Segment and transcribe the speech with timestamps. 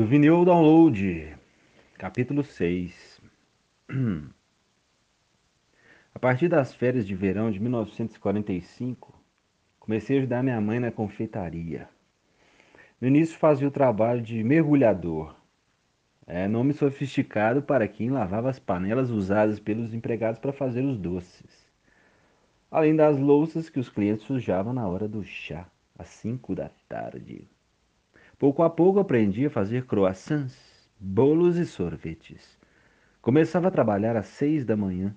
[0.00, 1.36] Do vinil download,
[1.98, 3.20] capítulo 6.
[6.14, 9.12] A partir das férias de verão de 1945,
[9.78, 11.86] comecei a ajudar minha mãe na confeitaria.
[12.98, 15.36] No início fazia o trabalho de mergulhador,
[16.26, 21.70] é nome sofisticado para quem lavava as panelas usadas pelos empregados para fazer os doces,
[22.70, 27.46] além das louças que os clientes sujavam na hora do chá, às 5 da tarde.
[28.40, 30.56] Pouco a pouco aprendi a fazer croissants,
[30.98, 32.58] bolos e sorvetes.
[33.20, 35.14] Começava a trabalhar às seis da manhã.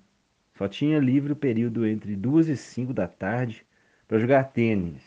[0.58, 3.64] Só tinha livre o período entre duas e cinco da tarde
[4.06, 5.02] para jogar tênis.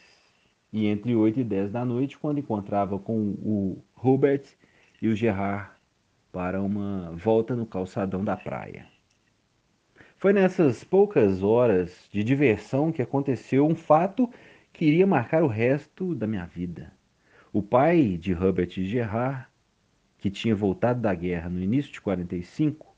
[0.74, 4.46] E entre oito e dez da noite, quando encontrava com o Robert
[5.00, 5.70] e o Gerard
[6.32, 8.88] para uma volta no calçadão da praia.
[10.18, 14.28] Foi nessas poucas horas de diversão que aconteceu um fato
[14.74, 16.97] que iria marcar o resto da minha vida.
[17.54, 19.48] O pai de Herbert Gerard,
[20.18, 22.94] que tinha voltado da guerra no início de 45,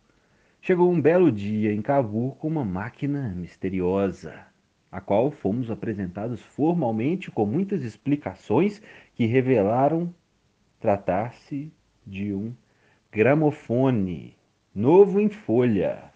[0.59, 4.47] chegou um belo dia em Cavour com uma máquina misteriosa,
[4.91, 8.81] a qual fomos apresentados formalmente com muitas explicações
[9.13, 10.11] que revelaram
[10.79, 11.71] tratar-se
[12.05, 12.51] de um
[13.11, 14.35] gramofone
[14.73, 16.11] novo em folha.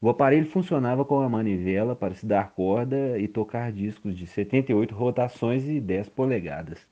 [0.00, 4.94] O aparelho funcionava com a manivela para se dar corda e tocar discos de 78
[4.94, 6.88] rotações e 10 polegadas.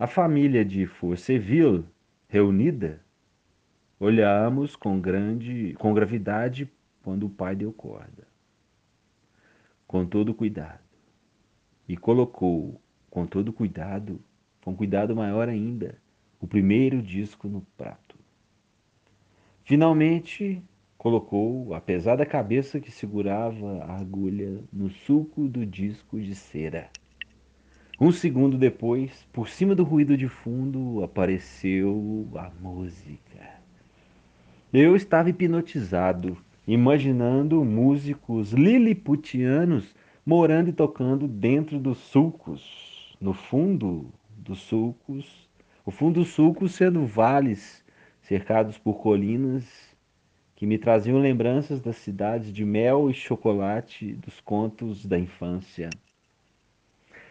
[0.00, 1.84] A família de Forceville,
[2.28, 3.04] reunida,
[3.98, 6.70] olhamos com grande, com gravidade
[7.02, 8.24] quando o pai deu corda.
[9.88, 10.84] Com todo cuidado.
[11.88, 14.20] E colocou, com todo cuidado,
[14.62, 16.00] com cuidado maior ainda,
[16.40, 18.16] o primeiro disco no prato.
[19.64, 20.62] Finalmente,
[20.96, 26.88] colocou a pesada cabeça que segurava a agulha no sulco do disco de cera.
[28.00, 33.58] Um segundo depois, por cima do ruído de fundo, apareceu a música.
[34.72, 44.60] Eu estava hipnotizado, imaginando músicos liliputianos morando e tocando dentro dos sulcos, no fundo dos
[44.60, 45.50] sulcos,
[45.84, 47.84] o fundo dos sulcos sendo vales
[48.22, 49.64] cercados por colinas
[50.54, 55.90] que me traziam lembranças das cidades de mel e chocolate dos contos da infância.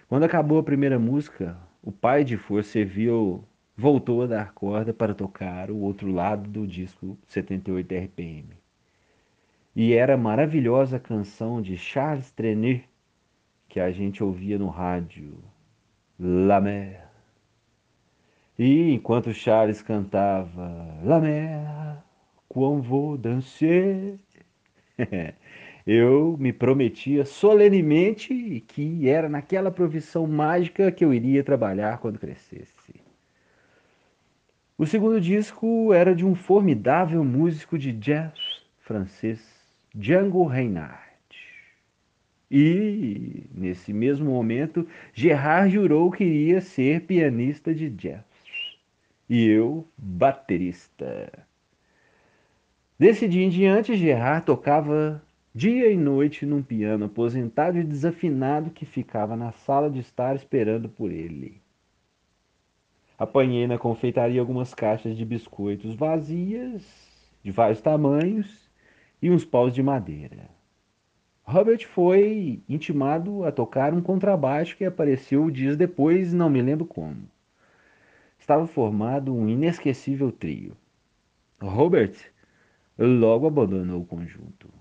[0.07, 3.41] Quando acabou a primeira música, o pai de Forceville
[3.75, 8.47] voltou a dar corda para tocar o outro lado do disco 78 RPM.
[9.75, 12.88] E era a maravilhosa canção de Charles Trenet
[13.67, 15.44] que a gente ouvia no rádio,
[16.17, 17.03] La Mer.
[18.57, 22.01] E enquanto Charles cantava La Mer,
[22.47, 24.17] quand vous danser,
[25.88, 32.94] eu me prometia solenemente que era naquela profissão mágica que eu iria trabalhar quando crescesse.
[34.78, 38.34] O segundo disco era de um formidável músico de jazz
[38.81, 39.40] francês,
[39.96, 41.08] Django Reinhardt.
[42.52, 48.26] E, nesse mesmo momento, Gerard jurou que iria ser pianista de jazz.
[49.30, 51.31] E eu, baterista.
[53.00, 55.22] Desse dia em diante, Gerard tocava
[55.57, 60.88] dia e noite num piano aposentado e desafinado que ficava na sala de estar esperando
[60.88, 61.59] por ele.
[63.18, 66.85] Apanhei na confeitaria algumas caixas de biscoitos vazias,
[67.44, 68.69] de vários tamanhos,
[69.19, 70.47] e uns paus de madeira.
[71.44, 77.28] Robert foi intimado a tocar um contrabaixo que apareceu dias depois, não me lembro como.
[78.38, 80.78] Estava formado um inesquecível trio.
[81.59, 82.13] Robert
[82.96, 84.77] logo abandonou o conjunto.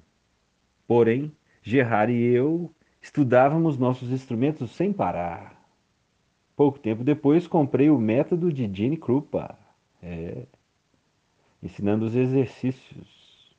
[0.87, 1.33] Porém,
[1.63, 2.71] Gerard e eu
[3.03, 5.57] estudávamos nossos instrumentos sem parar.
[6.55, 9.59] Pouco tempo depois, comprei o método de Gene Krupa,
[10.03, 10.47] é,
[11.63, 13.55] ensinando os exercícios.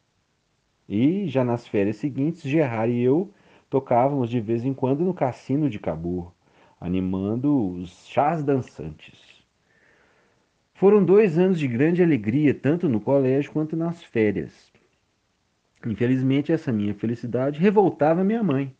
[0.88, 3.32] E já nas férias seguintes, Gerard e eu
[3.70, 6.34] tocávamos de vez em quando no cassino de Cabur,
[6.80, 9.44] animando os chás dançantes.
[10.74, 14.72] Foram dois anos de grande alegria, tanto no colégio quanto nas férias.
[15.86, 18.76] Infelizmente, essa minha felicidade revoltava minha mãe,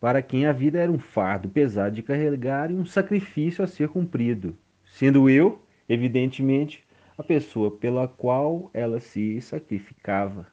[0.00, 3.88] para quem a vida era um fardo pesado de carregar e um sacrifício a ser
[3.88, 6.82] cumprido, sendo eu, evidentemente,
[7.18, 10.46] a pessoa pela qual ela se sacrificava.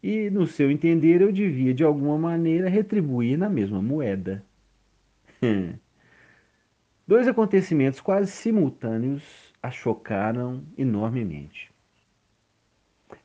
[0.00, 4.44] E, no seu entender, eu devia de alguma maneira retribuir na mesma moeda.
[7.04, 11.72] Dois acontecimentos quase simultâneos a chocaram enormemente.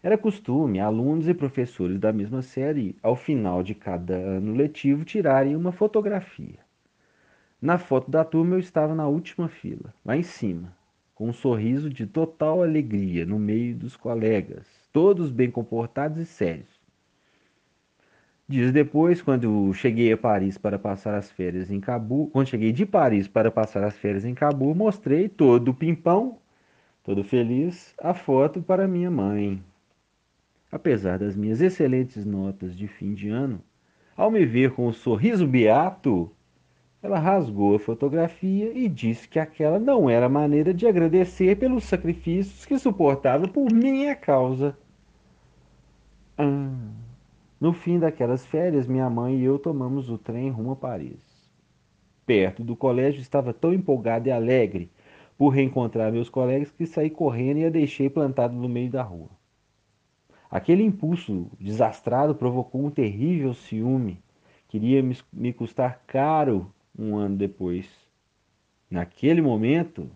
[0.02, 5.56] Era costume alunos e professores da mesma série, ao final de cada ano letivo, tirarem
[5.56, 6.60] uma fotografia.
[7.62, 10.76] Na foto da turma eu estava na última fila, lá em cima,
[11.16, 16.84] com um sorriso de total alegria no meio dos colegas, todos bem comportados e sérios.
[18.46, 22.86] Dias depois, quando cheguei a Paris para passar as férias em Cabo, quando cheguei de
[22.86, 26.38] Paris para passar as férias em Cabo, mostrei todo pimpão,
[27.04, 29.64] todo feliz, a foto para minha mãe.
[30.74, 33.62] Apesar das minhas excelentes notas de fim de ano,
[34.18, 36.32] ao me ver com um sorriso beato,
[37.00, 42.66] ela rasgou a fotografia e disse que aquela não era maneira de agradecer pelos sacrifícios
[42.66, 44.76] que suportava por minha causa.
[46.40, 46.72] Ah.
[47.62, 51.22] No fim daquelas férias, minha mãe e eu tomamos o trem rumo a Paris.
[52.26, 54.90] Perto do colégio, estava tão empolgado e alegre
[55.38, 59.43] por reencontrar meus colegas que saí correndo e a deixei plantado no meio da rua.
[60.54, 64.22] Aquele impulso desastrado provocou um terrível ciúme.
[64.68, 65.02] Queria
[65.34, 67.90] me custar caro um ano depois.
[68.88, 70.08] Naquele momento,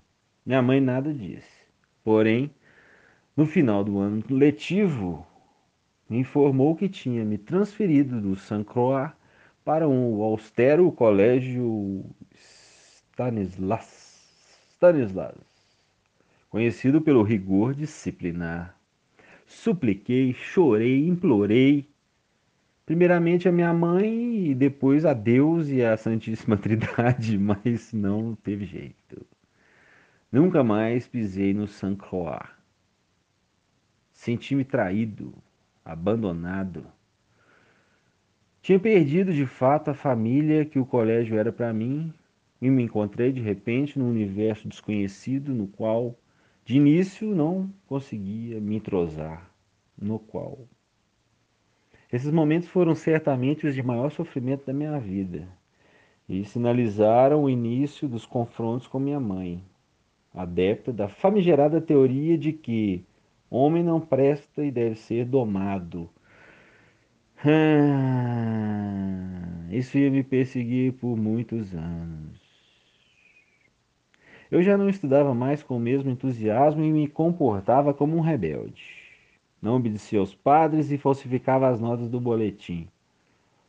[0.45, 1.65] minha mãe nada disse.
[2.03, 2.51] Porém,
[3.35, 5.25] no final do ano letivo,
[6.07, 9.11] me informou que tinha me transferido do Saint Croix
[9.65, 12.05] para um austero colégio
[12.35, 14.21] Stanislas,
[14.75, 15.33] Stanislas,
[16.47, 18.76] conhecido pelo rigor disciplinar.
[19.47, 21.89] Supliquei, chorei, implorei,
[22.85, 28.65] primeiramente a minha mãe e depois a Deus e a Santíssima Trindade, mas não teve
[28.65, 29.25] jeito.
[30.29, 32.45] Nunca mais pisei no Saint Croix.
[34.11, 35.33] Senti-me traído,
[35.83, 36.85] abandonado.
[38.61, 42.13] Tinha perdido de fato a família que o colégio era para mim
[42.61, 46.19] e me encontrei de repente num universo desconhecido no qual,
[46.67, 49.49] de início, não conseguia me entrosar,
[49.97, 50.67] no qual
[52.11, 55.47] esses momentos foram certamente os de maior sofrimento da minha vida
[56.27, 59.63] e sinalizaram o início dos confrontos com minha mãe,
[60.33, 63.05] adepta da famigerada teoria de que
[63.49, 66.09] homem não presta e deve ser domado.
[67.45, 68.27] Ah,
[69.71, 72.46] isso ia me perseguir por muitos anos.
[74.49, 79.07] Eu já não estudava mais com o mesmo entusiasmo e me comportava como um rebelde
[79.61, 82.87] não obedecia aos padres e falsificava as notas do boletim.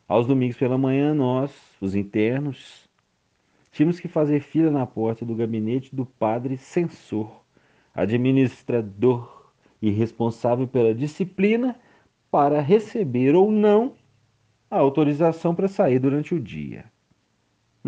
[0.07, 2.89] Aos domingos pela manhã, nós, os internos,
[3.71, 7.43] tínhamos que fazer fila na porta do gabinete do padre censor,
[7.95, 9.51] administrador
[9.81, 11.77] e responsável pela disciplina
[12.31, 13.95] para receber ou não
[14.71, 16.85] a autorização para sair durante o dia.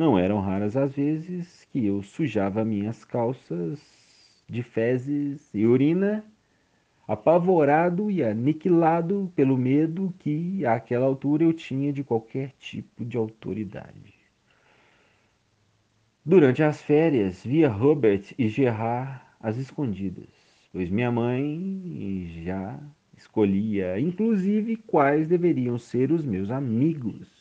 [0.01, 3.79] Não eram raras as vezes que eu sujava minhas calças
[4.49, 6.25] de fezes e urina
[7.07, 14.15] apavorado e aniquilado pelo medo que, àquela altura, eu tinha de qualquer tipo de autoridade.
[16.25, 20.31] Durante as férias, via Robert e Gerard às escondidas,
[20.73, 22.81] pois minha mãe já
[23.19, 27.40] escolhia, inclusive, quais deveriam ser os meus amigos.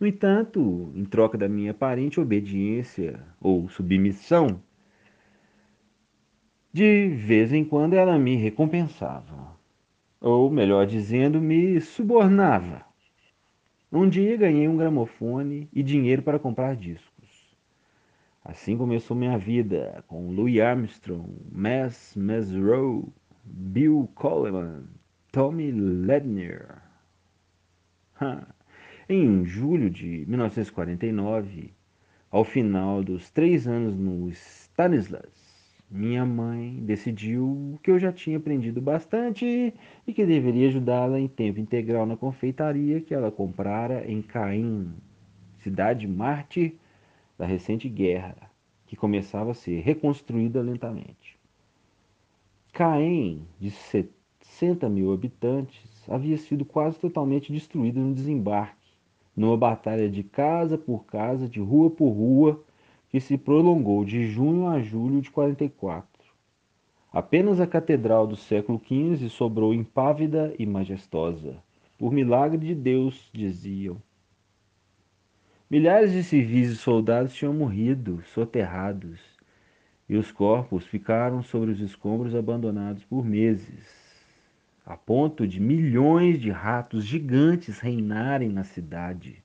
[0.00, 4.62] No entanto, em troca da minha aparente obediência ou submissão,
[6.72, 9.56] de vez em quando ela me recompensava,
[10.20, 12.84] ou melhor dizendo, me subornava.
[13.90, 17.56] Um dia ganhei um gramofone e dinheiro para comprar discos.
[18.44, 23.12] Assim começou minha vida com Louis Armstrong, Mass Mesrow,
[23.44, 24.84] Bill Coleman,
[25.32, 26.82] Tommy Ledner.
[29.08, 31.72] Em julho de 1949,
[32.30, 35.32] ao final dos três anos no Stanislas,
[35.90, 39.72] minha mãe decidiu que eu já tinha aprendido bastante
[40.06, 44.92] e que deveria ajudá-la em tempo integral na confeitaria que ela comprara em Caim,
[45.60, 46.78] cidade Marte
[47.38, 48.36] da recente guerra,
[48.86, 51.38] que começava a ser reconstruída lentamente.
[52.74, 58.77] Caim, de 60 mil habitantes, havia sido quase totalmente destruída no desembarque,
[59.38, 62.60] numa batalha de casa por casa, de rua por rua,
[63.08, 66.08] que se prolongou de junho a julho de 44.
[67.12, 71.56] Apenas a catedral do século XV sobrou impávida e majestosa.
[71.96, 73.96] Por milagre de Deus, diziam.
[75.70, 79.20] Milhares de civis e soldados tinham morrido, soterrados,
[80.08, 84.07] e os corpos ficaram sobre os escombros abandonados por meses,
[84.88, 89.44] a ponto de milhões de ratos gigantes reinarem na cidade.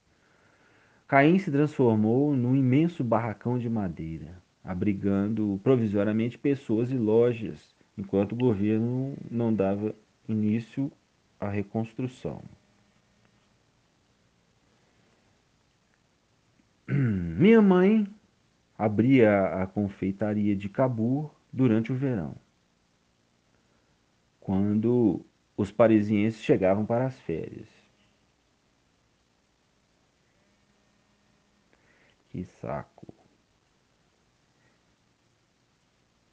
[1.06, 8.38] Caim se transformou num imenso barracão de madeira, abrigando provisoriamente pessoas e lojas, enquanto o
[8.38, 9.94] governo não dava
[10.30, 10.90] início
[11.38, 12.42] à reconstrução.
[16.88, 18.08] Minha mãe
[18.78, 22.34] abria a confeitaria de Cabur durante o verão,
[24.40, 27.70] quando os parisienses chegavam para as férias.
[32.30, 33.14] Que saco.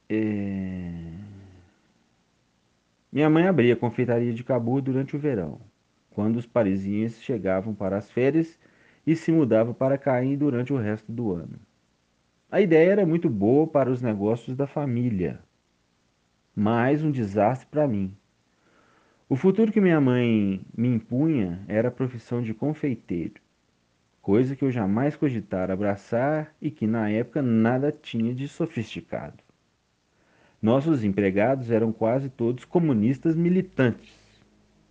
[0.09, 1.31] É...
[3.11, 5.61] Minha mãe abria a confeitaria de Cabur durante o verão,
[6.09, 8.57] quando os parisienses chegavam para as férias
[9.05, 11.59] e se mudavam para Caim durante o resto do ano.
[12.49, 15.43] A ideia era muito boa para os negócios da família,
[16.55, 18.15] mas um desastre para mim.
[19.31, 23.35] O futuro que minha mãe me impunha era a profissão de confeiteiro,
[24.21, 29.41] coisa que eu jamais cogitara abraçar e que na época nada tinha de sofisticado.
[30.61, 34.13] Nossos empregados eram quase todos comunistas militantes.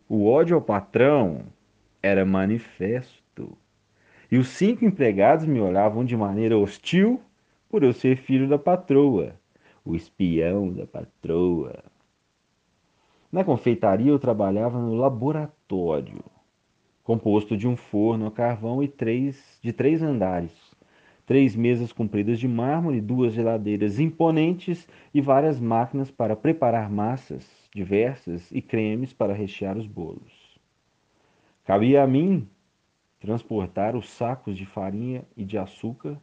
[0.08, 1.42] O ódio ao patrão
[2.02, 3.58] era manifesto.
[4.32, 7.20] E os cinco empregados me olhavam de maneira hostil
[7.68, 9.34] por eu ser filho da patroa,
[9.84, 11.84] o espião da patroa.
[13.32, 16.24] Na confeitaria eu trabalhava no laboratório,
[17.04, 20.52] composto de um forno a carvão e três, de três andares,
[21.24, 28.50] três mesas compridas de mármore, duas geladeiras imponentes e várias máquinas para preparar massas diversas
[28.50, 30.58] e cremes para rechear os bolos.
[31.64, 32.48] Cabia a mim
[33.20, 36.20] transportar os sacos de farinha e de açúcar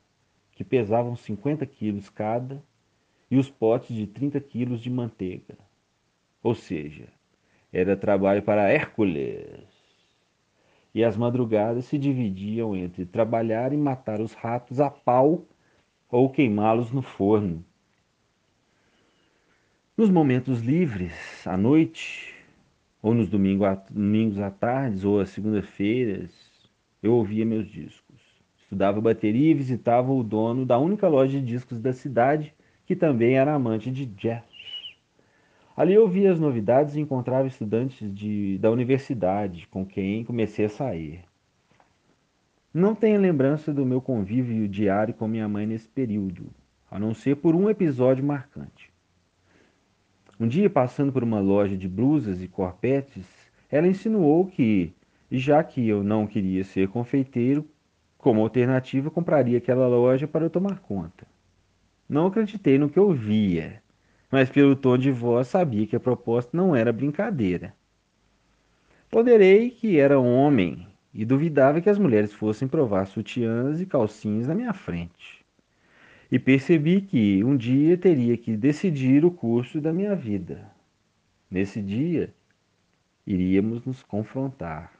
[0.51, 2.61] que pesavam 50 quilos cada,
[3.29, 5.66] e os potes de 30 quilos de manteiga.
[6.43, 7.07] Ou seja,
[7.71, 9.67] era trabalho para Hércules.
[10.93, 15.45] E as madrugadas se dividiam entre trabalhar e matar os ratos a pau
[16.09, 17.63] ou queimá-los no forno.
[19.95, 22.33] Nos momentos livres, à noite,
[23.01, 26.31] ou nos domingos à tarde, ou às segundas-feiras,
[27.01, 28.21] eu ouvia meus discos.
[28.57, 32.53] Estudava bateria e visitava o dono da única loja de discos da cidade,
[32.85, 34.46] que também era amante de jazz.
[35.77, 40.69] Ali eu via as novidades e encontrava estudantes de, da universidade com quem comecei a
[40.69, 41.23] sair.
[42.73, 46.47] Não tenho lembrança do meu convívio diário com minha mãe nesse período,
[46.89, 48.91] a não ser por um episódio marcante.
[50.39, 53.27] Um dia, passando por uma loja de blusas e corpetes,
[53.69, 54.91] ela insinuou que,
[55.31, 57.63] já que eu não queria ser confeiteiro,
[58.17, 61.27] como alternativa, compraria aquela loja para eu tomar conta.
[62.09, 63.79] Não acreditei no que eu via,
[64.31, 67.73] mas pelo tom de voz sabia que a proposta não era brincadeira.
[69.09, 74.55] Ponderei que era homem e duvidava que as mulheres fossem provar sutiãs e calcinhas na
[74.55, 75.45] minha frente.
[76.29, 80.69] E percebi que um dia teria que decidir o curso da minha vida.
[81.49, 82.33] Nesse dia,
[83.25, 84.91] iríamos nos confrontar.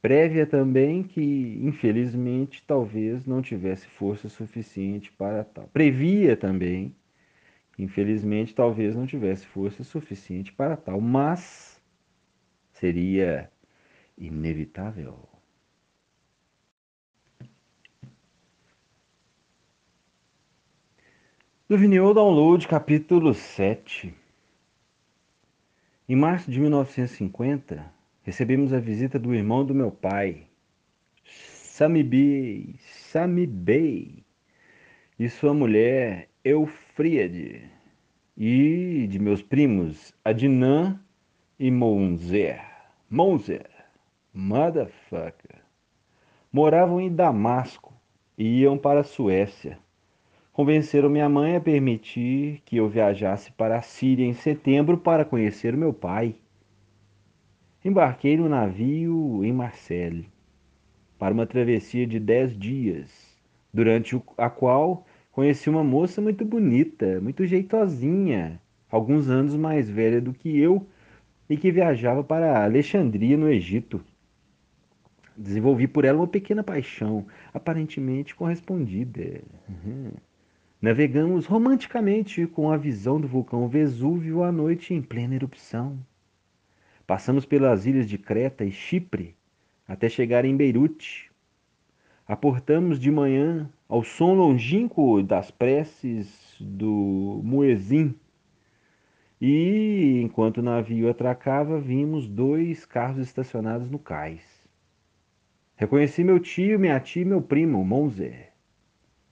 [0.00, 5.68] Prévia também que, infelizmente, talvez não tivesse força suficiente para tal.
[5.72, 6.94] Previa também,
[7.78, 11.80] infelizmente, talvez não tivesse força suficiente para tal, mas
[12.72, 13.50] seria
[14.16, 15.28] inevitável.
[21.66, 24.14] Do Vinil Download, capítulo 7.
[26.06, 27.90] Em março de 1950,
[28.22, 30.46] recebemos a visita do irmão do meu pai,
[31.24, 34.22] Sami Bey, Sami Bey,
[35.18, 36.28] e sua mulher
[36.94, 37.60] Eufríade,
[38.36, 41.00] e de meus primos Adnan
[41.58, 42.60] e Monzer.
[43.10, 43.68] Monzer,
[44.32, 45.56] motherfucker.
[46.52, 47.92] Moravam em Damasco
[48.38, 49.76] e iam para a Suécia.
[50.52, 55.76] Convenceram minha mãe a permitir que eu viajasse para a Síria em setembro para conhecer
[55.76, 56.36] meu pai
[57.84, 60.28] embarquei no navio em Marseille
[61.18, 63.10] para uma travessia de dez dias,
[63.72, 70.32] durante a qual conheci uma moça muito bonita, muito jeitosinha, alguns anos mais velha do
[70.32, 70.86] que eu
[71.50, 74.00] e que viajava para Alexandria, no Egito.
[75.36, 79.42] Desenvolvi por ela uma pequena paixão, aparentemente correspondida.
[79.68, 80.12] Uhum.
[80.80, 85.98] Navegamos romanticamente com a visão do vulcão Vesúvio à noite em plena erupção.
[87.04, 89.34] Passamos pelas ilhas de Creta e Chipre
[89.88, 91.28] até chegar em Beirute.
[92.24, 98.12] Aportamos de manhã ao som longínquo das preces do muezim.
[99.40, 104.42] E, enquanto o navio atracava, vimos dois carros estacionados no cais.
[105.76, 108.52] Reconheci meu tio, minha tia e meu primo, Monzer,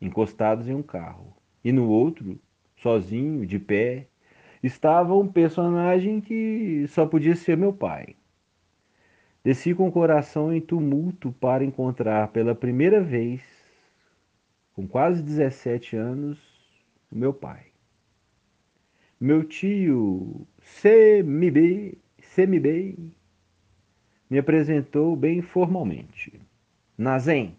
[0.01, 1.37] encostados em um carro.
[1.65, 2.39] E no outro,
[2.77, 4.07] sozinho, de pé,
[4.63, 8.15] estava um personagem que só podia ser meu pai.
[9.43, 13.52] Desci com o coração em tumulto para encontrar pela primeira vez
[14.75, 16.39] com quase 17 anos,
[17.11, 17.67] o meu pai.
[19.21, 21.99] Meu tio Semibei,
[24.29, 26.41] me apresentou bem formalmente.
[26.97, 27.57] Nazem,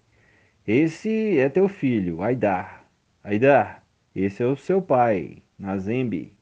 [0.65, 2.85] esse é teu filho, Aidar.
[3.23, 6.33] Aidar, esse é o seu pai, Nazembe.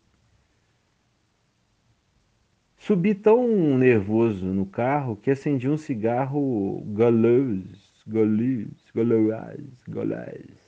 [2.78, 10.61] Subi tão nervoso no carro que acendi um cigarro galouz, galouz, galoaz, galoaz,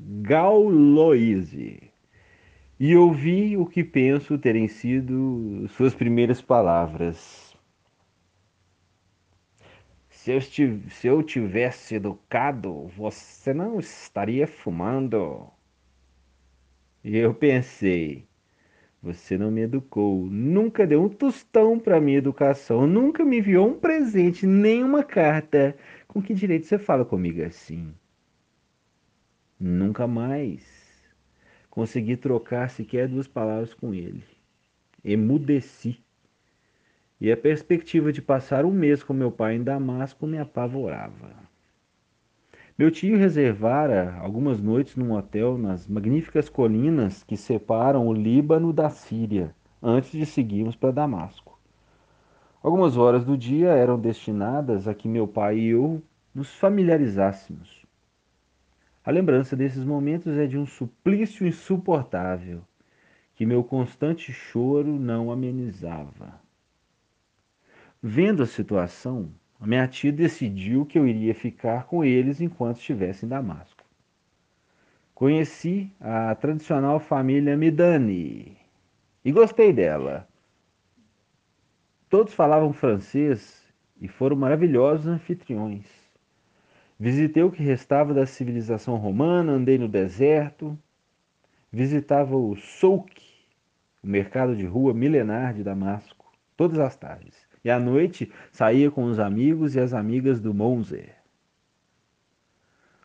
[0.00, 1.90] gauloise.
[2.78, 7.54] E ouvi o que penso terem sido suas primeiras palavras.
[10.08, 15.46] Se eu, se eu tivesse educado, você não estaria fumando.
[17.04, 18.26] E eu pensei,
[19.02, 23.78] você não me educou, nunca deu um tostão para minha educação, nunca me enviou um
[23.78, 25.76] presente, nem uma carta.
[26.08, 27.94] Com que direito você fala comigo assim?
[29.62, 30.64] Nunca mais
[31.68, 34.24] consegui trocar sequer duas palavras com ele.
[35.04, 36.02] Emudeci.
[37.20, 41.34] E a perspectiva de passar um mês com meu pai em Damasco me apavorava.
[42.78, 48.88] Meu tio reservara algumas noites num hotel nas magníficas colinas que separam o Líbano da
[48.88, 51.60] Síria, antes de seguirmos para Damasco.
[52.62, 56.02] Algumas horas do dia eram destinadas a que meu pai e eu
[56.34, 57.79] nos familiarizássemos.
[59.10, 62.62] A lembrança desses momentos é de um suplício insuportável
[63.34, 66.40] que meu constante choro não amenizava.
[68.00, 69.28] Vendo a situação,
[69.60, 73.82] minha tia decidiu que eu iria ficar com eles enquanto estivesse em Damasco.
[75.12, 78.56] Conheci a tradicional família Midani
[79.24, 80.28] e gostei dela.
[82.08, 83.60] Todos falavam francês
[84.00, 85.99] e foram maravilhosos anfitriões.
[87.00, 90.78] Visitei o que restava da civilização romana, andei no deserto,
[91.72, 93.20] visitava o souk,
[94.02, 99.04] o mercado de rua milenar de Damasco, todas as tardes e à noite saía com
[99.04, 101.14] os amigos e as amigas do Monzer.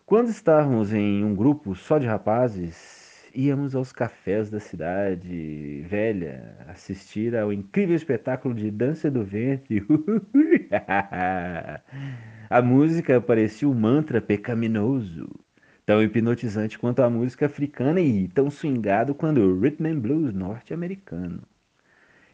[0.05, 7.35] Quando estávamos em um grupo só de rapazes, íamos aos cafés da cidade velha assistir
[7.35, 9.85] ao incrível espetáculo de dança do ventre.
[12.49, 15.29] a música parecia um mantra pecaminoso,
[15.85, 21.41] tão hipnotizante quanto a música africana e tão swingado quanto o rhythm and blues norte-americano.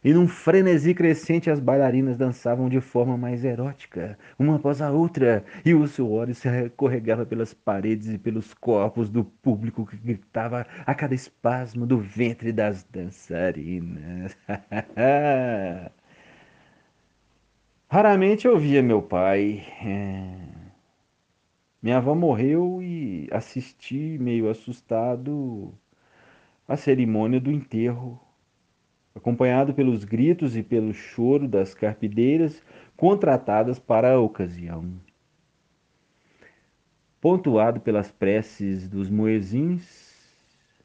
[0.04, 5.46] E num frenesi crescente as bailarinas dançavam de forma mais erótica, uma após a outra,
[5.64, 10.96] e o suor se recorregava pelas paredes e pelos corpos do público que gritava a
[10.96, 14.36] cada espasmo do ventre das dançarinas.
[17.94, 19.66] Raramente eu via meu pai.
[19.84, 20.34] É...
[21.82, 25.78] Minha avó morreu e assisti, meio assustado,
[26.66, 28.18] a cerimônia do enterro
[29.14, 32.64] acompanhado pelos gritos e pelo choro das carpideiras
[32.96, 34.94] contratadas para a ocasião.
[37.20, 40.16] Pontuado pelas preces dos moezins,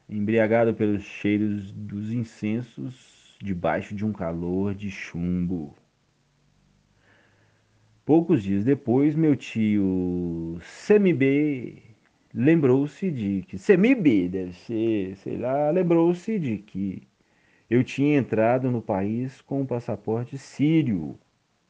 [0.08, 5.72] embriagado pelos cheiros dos incensos, debaixo de um calor de chumbo.
[8.06, 11.82] Poucos dias depois, meu tio Semibê
[12.32, 17.02] lembrou-se de que Semibê deve ser, sei lá, lembrou-se de que
[17.68, 21.18] eu tinha entrado no país com um passaporte sírio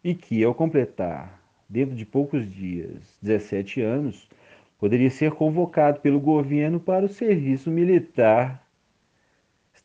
[0.05, 4.29] e que, ao completar, dentro de poucos dias, 17 anos,
[4.79, 8.66] poderia ser convocado pelo governo para o serviço militar.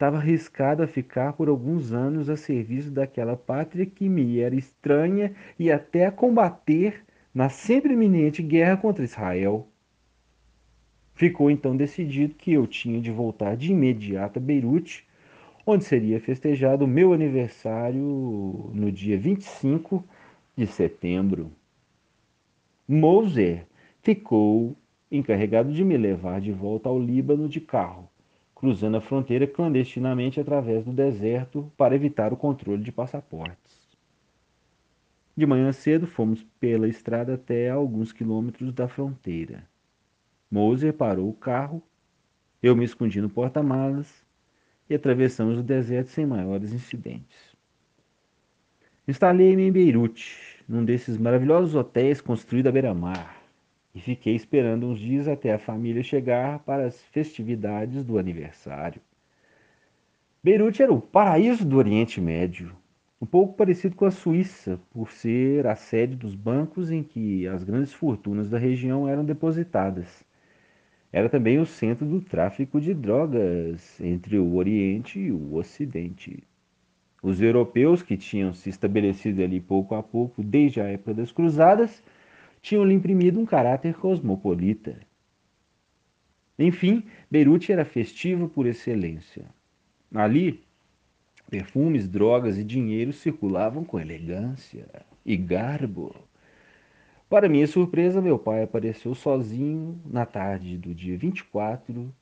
[0.01, 5.31] Estava arriscado a ficar por alguns anos a serviço daquela pátria que me era estranha
[5.59, 9.67] e até a combater na sempre iminente guerra contra Israel.
[11.13, 15.07] Ficou então decidido que eu tinha de voltar de imediato a Beirute
[15.67, 20.03] onde seria festejado o meu aniversário no dia 25
[20.55, 21.51] de setembro.
[22.87, 23.67] Moser
[24.01, 24.75] ficou
[25.11, 28.09] encarregado de me levar de volta ao Líbano de carro,
[28.61, 33.75] cruzando a fronteira clandestinamente através do deserto para evitar o controle de passaportes.
[35.35, 39.67] De manhã cedo fomos pela estrada até alguns quilômetros da fronteira.
[40.51, 41.81] Moser parou o carro,
[42.61, 44.23] eu me escondi no porta-malas
[44.87, 47.57] e atravessamos o deserto sem maiores incidentes.
[49.07, 53.40] Instalei-me em Beirute, num desses maravilhosos hotéis construídos à beira-mar,
[53.93, 59.01] e fiquei esperando uns dias até a família chegar para as festividades do aniversário.
[60.43, 62.75] Beirute era o paraíso do Oriente Médio,
[63.21, 67.63] um pouco parecido com a Suíça, por ser a sede dos bancos em que as
[67.63, 70.25] grandes fortunas da região eram depositadas.
[71.13, 76.41] Era também o centro do tráfico de drogas entre o Oriente e o Ocidente.
[77.21, 82.01] Os europeus que tinham se estabelecido ali pouco a pouco desde a época das Cruzadas
[82.61, 84.99] tinham-lhe imprimido um caráter cosmopolita.
[86.57, 89.45] Enfim, Beirute era festivo por excelência.
[90.13, 90.63] Ali,
[91.49, 94.87] perfumes, drogas e dinheiro circulavam com elegância
[95.25, 96.15] e garbo.
[97.29, 102.13] Para minha surpresa, meu pai apareceu sozinho na tarde do dia 24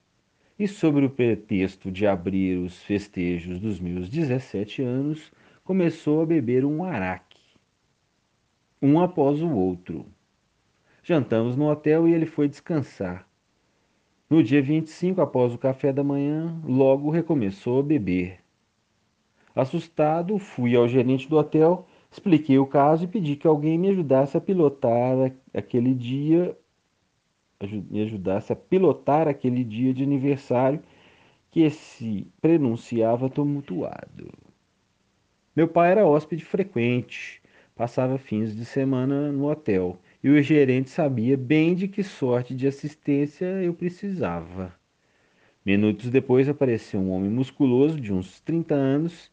[0.57, 5.31] e, sobre o pretexto de abrir os festejos dos meus 17 anos,
[5.63, 7.39] começou a beber um araque,
[8.81, 10.05] um após o outro.
[11.09, 13.27] Jantamos no hotel e ele foi descansar.
[14.29, 18.41] No dia 25, após o café da manhã, logo recomeçou a beber.
[19.55, 24.37] Assustado, fui ao gerente do hotel, expliquei o caso e pedi que alguém me ajudasse
[24.37, 26.55] a pilotar aquele dia,
[27.89, 30.79] me ajudasse a pilotar aquele dia de aniversário
[31.49, 34.31] que se prenunciava tumultuado.
[35.55, 37.41] Meu pai era hóspede frequente,
[37.75, 42.67] passava fins de semana no hotel e o gerente sabia bem de que sorte de
[42.67, 44.77] assistência eu precisava.
[45.65, 49.31] Minutos depois apareceu um homem musculoso de uns 30 anos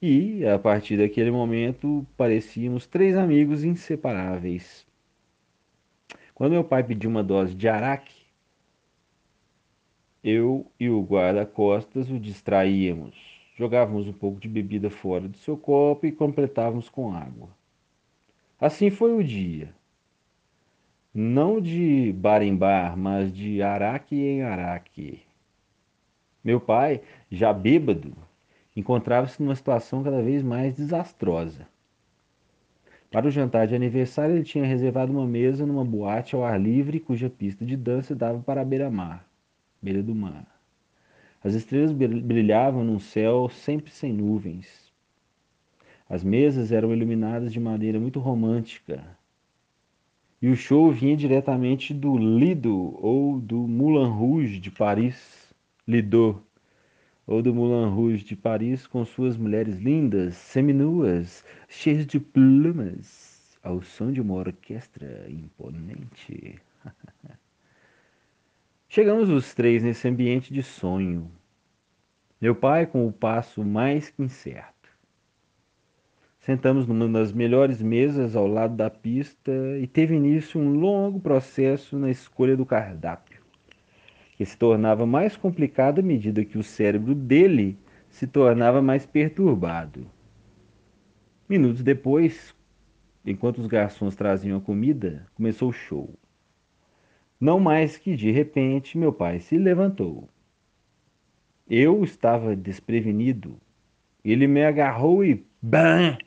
[0.00, 4.86] e, a partir daquele momento, parecíamos três amigos inseparáveis.
[6.34, 8.24] Quando meu pai pediu uma dose de araque,
[10.22, 13.14] eu e o guarda-costas o distraíamos.
[13.56, 17.50] Jogávamos um pouco de bebida fora do seu copo e completávamos com água.
[18.58, 19.74] Assim foi o dia
[21.14, 25.22] não de bar em bar, mas de araque em araque.
[26.42, 28.12] Meu pai, já bêbado,
[28.74, 31.68] encontrava-se numa situação cada vez mais desastrosa.
[33.12, 36.98] Para o jantar de aniversário, ele tinha reservado uma mesa numa boate ao ar livre,
[36.98, 39.24] cuja pista de dança dava para a beira-mar,
[39.80, 40.44] beira do mar.
[41.44, 44.92] As estrelas brilhavam num céu sempre sem nuvens.
[46.08, 49.16] As mesas eram iluminadas de maneira muito romântica,
[50.44, 55.54] e o show vinha diretamente do Lido ou do Moulin Rouge de Paris,
[55.88, 56.44] Lido,
[57.26, 63.80] ou do Moulin Rouge de Paris, com suas mulheres lindas, seminuas, cheias de plumas, ao
[63.80, 66.60] som de uma orquestra imponente.
[68.86, 71.32] Chegamos os três nesse ambiente de sonho.
[72.38, 74.73] Meu pai com o passo mais que incerto.
[76.44, 81.98] Sentamos numa das melhores mesas ao lado da pista e teve início um longo processo
[81.98, 83.40] na escolha do cardápio,
[84.36, 87.78] que se tornava mais complicado à medida que o cérebro dele
[88.10, 90.06] se tornava mais perturbado.
[91.48, 92.54] Minutos depois,
[93.24, 96.12] enquanto os garçons traziam a comida, começou o show.
[97.40, 100.28] Não mais que de repente meu pai se levantou.
[101.66, 103.56] Eu estava desprevenido.
[104.22, 106.18] Ele me agarrou e BAM!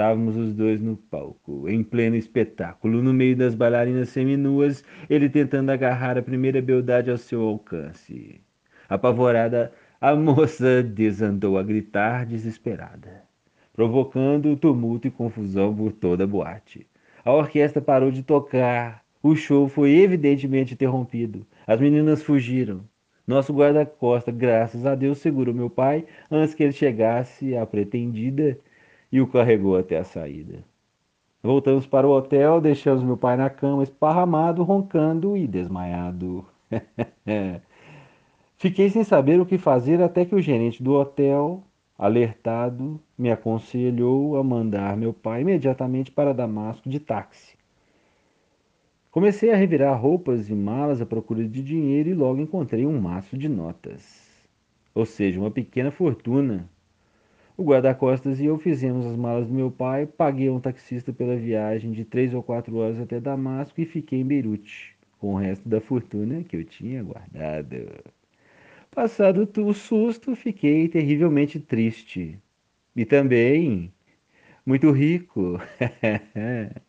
[0.00, 5.68] Estávamos os dois no palco, em pleno espetáculo, no meio das bailarinas seminuas, ele tentando
[5.68, 8.40] agarrar a primeira beldade ao seu alcance.
[8.88, 13.24] Apavorada, a moça desandou a gritar desesperada,
[13.74, 16.86] provocando tumulto e confusão por toda a boate.
[17.22, 19.04] A orquestra parou de tocar.
[19.22, 21.46] O show foi evidentemente interrompido.
[21.66, 22.80] As meninas fugiram.
[23.26, 28.58] Nosso guarda-costa, graças a Deus, segurou meu pai antes que ele chegasse à pretendida
[29.10, 30.64] e o carregou até a saída.
[31.42, 36.44] Voltamos para o hotel, deixamos meu pai na cama, esparramado, roncando e desmaiado.
[38.58, 41.64] Fiquei sem saber o que fazer até que o gerente do hotel,
[41.98, 47.56] alertado, me aconselhou a mandar meu pai imediatamente para Damasco de táxi.
[49.10, 53.36] Comecei a revirar roupas e malas à procura de dinheiro e logo encontrei um maço
[53.36, 54.30] de notas.
[54.94, 56.69] Ou seja, uma pequena fortuna
[57.60, 61.92] o guarda-costas e eu fizemos as malas do meu pai, paguei um taxista pela viagem
[61.92, 65.78] de três ou quatro horas até Damasco e fiquei em Beirute, com o resto da
[65.78, 68.02] fortuna que eu tinha guardado.
[68.90, 72.38] Passado o susto, fiquei terrivelmente triste.
[72.96, 73.92] E também
[74.64, 75.60] muito rico.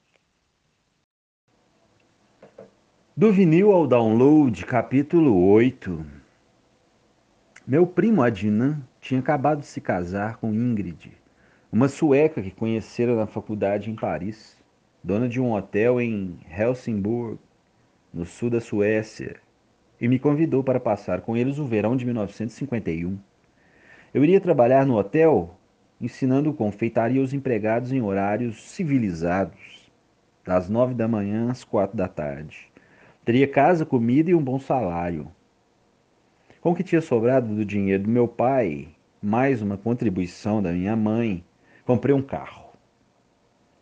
[3.16, 6.06] Do vinil ao download, capítulo 8.
[7.68, 11.12] Meu primo Adnan tinha acabado de se casar com Ingrid,
[11.72, 14.56] uma sueca que conhecera na faculdade em Paris,
[15.04, 17.40] dona de um hotel em Helsingborg,
[18.14, 19.38] no sul da Suécia,
[20.00, 23.18] e me convidou para passar com eles o verão de 1951.
[24.14, 25.58] Eu iria trabalhar no hotel,
[26.00, 29.90] ensinando confeitaria aos empregados em horários civilizados,
[30.46, 32.72] das nove da manhã às quatro da tarde.
[33.26, 35.32] Teria casa, comida e um bom salário.
[36.62, 40.96] Com o que tinha sobrado do dinheiro do meu pai, mais uma contribuição da minha
[40.96, 41.44] mãe,
[41.84, 42.70] comprei um carro.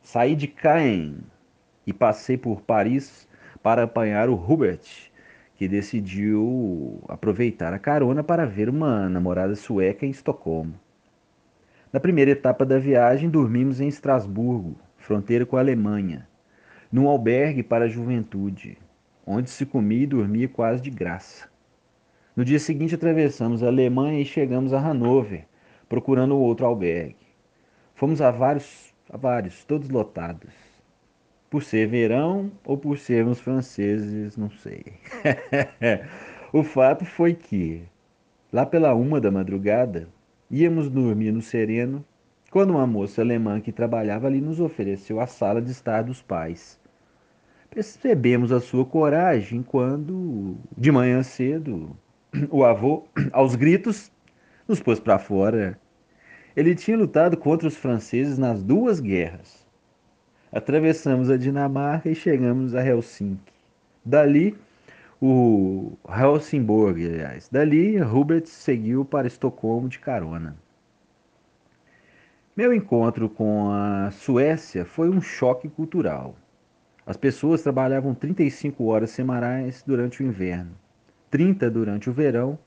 [0.01, 1.17] Saí de Caen
[1.85, 3.27] e passei por Paris
[3.61, 5.11] para apanhar o Hubert,
[5.57, 10.79] que decidiu aproveitar a carona para ver uma namorada sueca em Estocolmo.
[11.91, 16.25] Na primeira etapa da viagem, dormimos em Estrasburgo, fronteira com a Alemanha,
[16.89, 18.77] num albergue para a juventude,
[19.27, 21.49] onde se comia e dormia quase de graça.
[22.39, 25.45] No dia seguinte, atravessamos a Alemanha e chegamos a Hanover,
[25.89, 27.17] procurando outro albergue.
[27.93, 30.54] Fomos a vários, a vários, todos lotados.
[31.49, 34.86] Por ser verão ou por sermos franceses, não sei.
[36.54, 37.84] o fato foi que,
[38.54, 40.08] lá pela uma da madrugada,
[40.49, 42.06] íamos dormir no sereno,
[42.49, 46.80] quando uma moça alemã que trabalhava ali nos ofereceu a sala de estar dos pais.
[47.69, 51.97] Percebemos a sua coragem quando, de manhã cedo,
[52.49, 54.11] o avô, aos gritos,
[54.67, 55.79] nos pôs para fora.
[56.55, 59.69] Ele tinha lutado contra os franceses nas duas guerras
[60.51, 63.53] Atravessamos a Dinamarca e chegamos a Helsinki.
[64.03, 64.57] Dali,
[65.21, 67.47] o Helsingborg, aliás.
[67.49, 70.55] Dali, Hubert seguiu para Estocolmo de carona.
[72.57, 76.35] Meu encontro com a Suécia foi um choque cultural.
[77.05, 80.71] As pessoas trabalhavam 35 horas semanais durante o inverno,
[81.29, 82.57] 30 durante o verão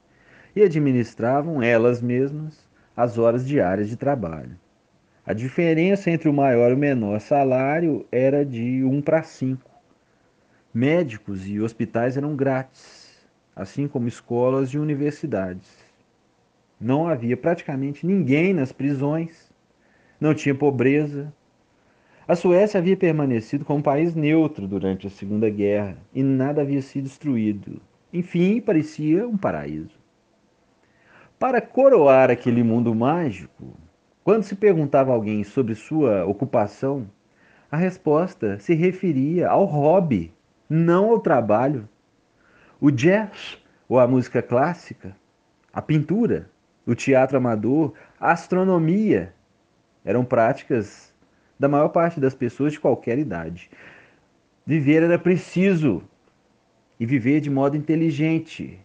[0.55, 4.57] e administravam elas mesmas as horas diárias de trabalho.
[5.25, 9.71] A diferença entre o maior e o menor salário era de 1 para 5.
[10.75, 15.71] Médicos e hospitais eram grátis, assim como escolas e universidades.
[16.81, 19.51] Não havia praticamente ninguém nas prisões,
[20.21, 21.33] não tinha pobreza.
[22.27, 27.05] A Suécia havia permanecido como país neutro durante a Segunda Guerra e nada havia sido
[27.05, 27.81] destruído.
[28.13, 29.99] Enfim, parecia um paraíso.
[31.39, 33.75] Para coroar aquele mundo mágico,
[34.23, 37.11] quando se perguntava a alguém sobre sua ocupação,
[37.71, 40.33] a resposta se referia ao hobby,
[40.69, 41.89] não ao trabalho.
[42.79, 45.17] O jazz, ou a música clássica,
[45.73, 46.51] a pintura,
[46.87, 49.35] o teatro amador, a astronomia
[50.05, 51.15] eram práticas
[51.59, 53.71] da maior parte das pessoas de qualquer idade.
[54.67, 56.03] Viver era preciso
[57.03, 58.79] e viver de modo inteligente,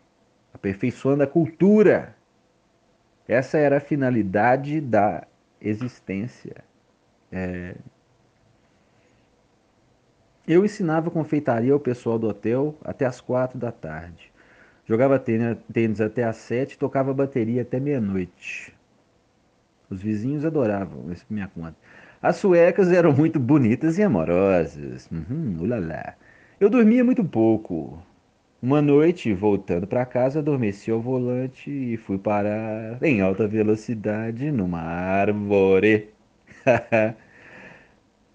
[0.52, 2.16] aperfeiçoando a cultura
[3.28, 5.28] essa era a finalidade da
[5.62, 6.56] existência.
[7.32, 7.76] É...
[10.48, 14.32] Eu ensinava confeitaria ao pessoal do hotel até as quatro da tarde.
[14.88, 18.74] Jogava tênis até as sete tocava bateria até meia-noite.
[19.92, 21.76] Os vizinhos adoravam isso minha conta.
[22.20, 25.08] As suecas eram muito bonitas e amorosas.
[25.12, 26.16] Uhum, ulala.
[26.60, 28.02] Eu dormia muito pouco.
[28.60, 34.82] Uma noite, voltando para casa, adormeci ao volante e fui parar em alta velocidade numa
[34.82, 36.10] árvore.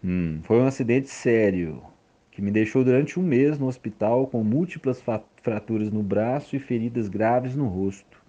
[0.04, 1.82] hum, foi um acidente sério
[2.30, 5.02] que me deixou durante um mês no hospital com múltiplas
[5.42, 8.22] fraturas no braço e feridas graves no rosto.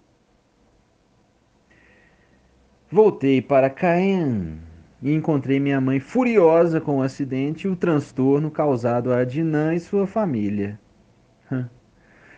[2.92, 4.73] Voltei para Caen
[5.04, 9.80] e encontrei minha mãe furiosa com o acidente e o transtorno causado a Dinan e
[9.80, 10.80] sua família.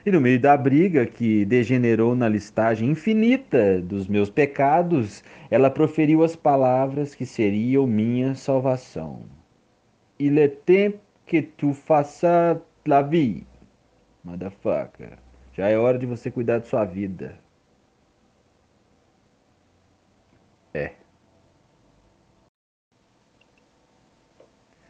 [0.05, 6.23] E no meio da briga, que degenerou na listagem infinita dos meus pecados, ela proferiu
[6.23, 9.23] as palavras que seriam minha salvação.
[10.19, 13.47] Il est temps que tu faças la vie,
[14.23, 15.17] motherfucker.
[15.53, 17.39] Já é hora de você cuidar de sua vida.
[20.73, 21.04] É.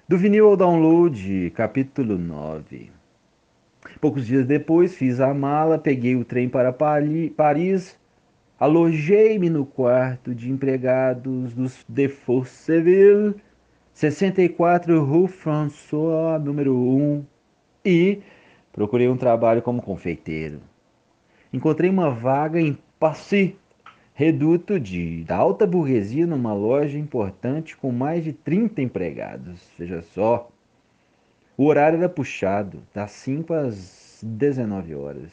[0.08, 2.91] Do vinil ao download, capítulo 9.
[4.00, 7.98] Poucos dias depois, fiz a mala, peguei o trem para Paris,
[8.60, 13.34] alojei-me no quarto de empregados dos Defoe Seville,
[13.94, 17.26] 64 Rue François, número 1,
[17.84, 18.22] e
[18.72, 20.62] procurei um trabalho como confeiteiro.
[21.52, 23.58] Encontrei uma vaga em Passy,
[24.17, 29.69] reduto de, da alta burguesia numa loja importante com mais de 30 empregados.
[29.78, 30.49] Veja só.
[31.58, 35.32] O horário era puxado, das 5 às 19 horas.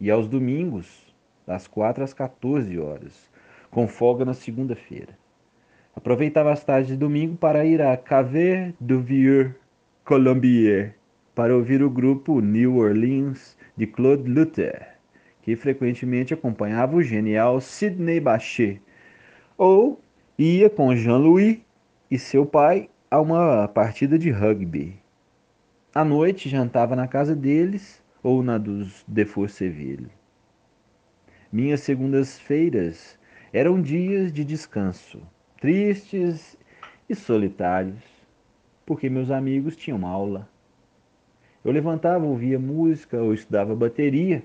[0.00, 1.12] E aos domingos,
[1.44, 3.28] das 4 às 14 horas,
[3.68, 5.18] com folga na segunda-feira.
[5.94, 9.52] Aproveitava as tardes de domingo para ir a Cave du Vieux
[10.04, 10.94] Colombier
[11.34, 14.91] para ouvir o grupo New Orleans de Claude Luther,
[15.42, 18.80] que frequentemente acompanhava o genial Sidney Bachet,
[19.58, 20.00] ou
[20.38, 21.60] ia com Jean-Louis
[22.10, 24.96] e seu pai a uma partida de rugby.
[25.94, 30.10] À noite jantava na casa deles ou na dos de Forceville.
[31.52, 33.18] Minhas segundas-feiras
[33.52, 35.20] eram dias de descanso,
[35.60, 36.56] tristes
[37.08, 38.02] e solitários,
[38.86, 40.48] porque meus amigos tinham aula.
[41.62, 44.42] Eu levantava, ouvia música ou estudava bateria,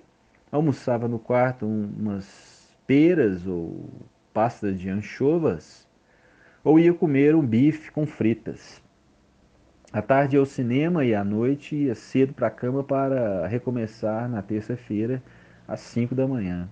[0.52, 3.90] almoçava no quarto umas peras ou
[4.34, 5.88] pastas de anchovas,
[6.64, 8.82] ou ia comer um bife com fritas.
[9.92, 14.30] À tarde ia ao cinema e à noite ia cedo para a cama para recomeçar
[14.30, 15.24] na terça-feira
[15.68, 16.70] às cinco da manhã.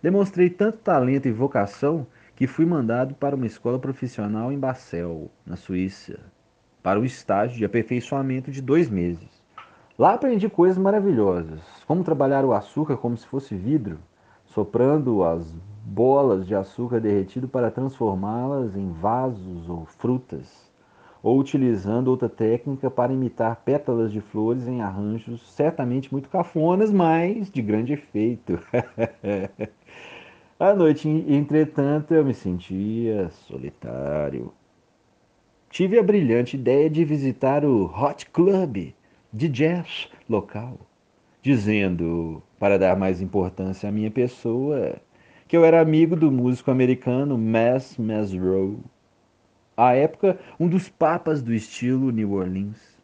[0.00, 5.56] Demonstrei tanto talento e vocação que fui mandado para uma escola profissional em Basel, na
[5.56, 6.20] Suíça,
[6.82, 9.37] para o estágio de aperfeiçoamento de dois meses.
[9.98, 13.98] Lá aprendi coisas maravilhosas, como trabalhar o açúcar como se fosse vidro,
[14.44, 15.52] soprando as
[15.84, 20.70] bolas de açúcar derretido para transformá-las em vasos ou frutas,
[21.20, 27.50] ou utilizando outra técnica para imitar pétalas de flores em arranjos certamente muito cafonas, mas
[27.50, 28.56] de grande efeito.
[30.60, 34.52] À noite, entretanto, eu me sentia solitário.
[35.70, 38.92] Tive a brilhante ideia de visitar o Hot Club
[39.38, 40.80] de jazz local,
[41.40, 44.96] dizendo, para dar mais importância à minha pessoa,
[45.46, 48.80] que eu era amigo do músico americano Mass Mesrow,
[49.76, 52.98] à época um dos papas do estilo New Orleans.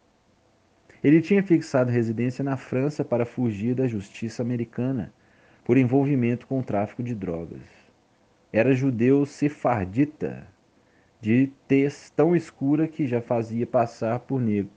[1.01, 5.13] Ele tinha fixado residência na França para fugir da justiça americana
[5.63, 7.63] por envolvimento com o tráfico de drogas.
[8.51, 10.45] Era judeu sefardita,
[11.21, 14.69] de tez tão escura que já fazia passar por negro,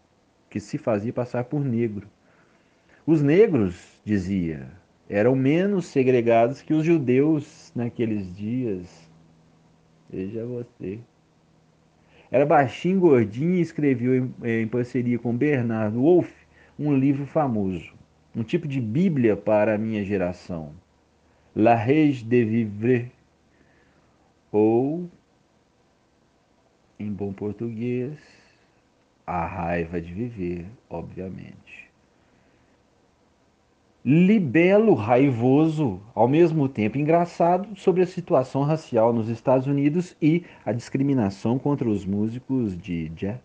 [0.49, 2.07] que se fazia passar por negro.
[3.07, 4.69] Os negros, dizia,
[5.09, 9.09] eram menos segregados que os judeus naqueles dias.
[10.11, 10.99] Veja você.
[12.31, 16.33] Era baixinho, gordinho e escreveu em, em parceria com Bernardo Wolff
[16.79, 17.99] um livro famoso
[18.39, 20.73] um tipo de Bíblia para a minha geração.
[21.55, 23.11] La Rage de Vivre,
[24.53, 25.11] ou,
[26.99, 28.17] em bom português,
[29.29, 31.91] a raiva de viver, obviamente.
[34.03, 40.73] Libelo raivoso, ao mesmo tempo engraçado, sobre a situação racial nos Estados Unidos e a
[40.73, 43.39] discriminação contra os músicos de jazz.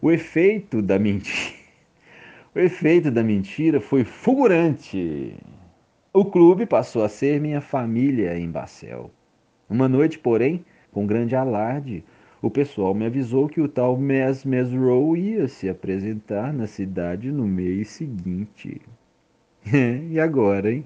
[0.00, 1.54] O efeito da mentira
[2.54, 5.36] o efeito da mentira foi fulgurante.
[6.14, 9.10] O clube passou a ser minha família em Bacel.
[9.68, 12.04] Uma noite, porém, com grande alarde,
[12.44, 17.46] o pessoal me avisou que o tal Mes Mesrow ia se apresentar na cidade no
[17.46, 18.82] mês seguinte.
[20.10, 20.84] e agora, hein?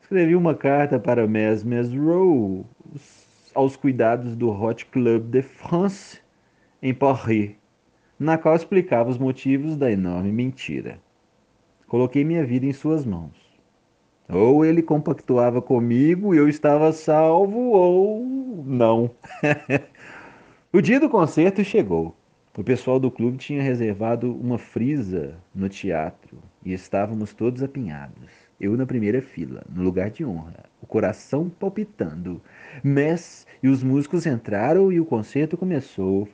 [0.00, 2.66] Escrevi uma carta para Mes Mesrow
[3.54, 6.20] aos cuidados do Hot Club de France,
[6.82, 7.52] em Paris
[8.18, 10.98] na qual explicava os motivos da enorme mentira.
[11.86, 13.32] Coloquei minha vida em suas mãos.
[14.28, 18.24] Ou ele compactuava comigo e eu estava salvo, ou
[18.64, 19.10] não.
[20.74, 22.16] o dia do concerto chegou.
[22.56, 28.30] O pessoal do clube tinha reservado uma frisa no teatro e estávamos todos apinhados.
[28.58, 32.40] Eu na primeira fila, no lugar de honra, o coração palpitando.
[32.82, 36.26] Mess e os músicos entraram e o concerto começou.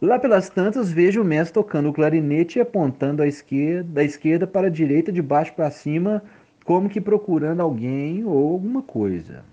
[0.00, 4.68] Lá pelas tantas, vejo o mestre tocando o clarinete e apontando esquerda, da esquerda para
[4.68, 6.22] a direita, de baixo para cima,
[6.64, 9.51] como que procurando alguém ou alguma coisa.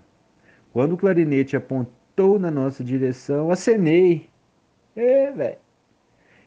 [0.72, 4.28] Quando o clarinete apontou na nossa direção, acenei.
[4.94, 5.58] É, velho.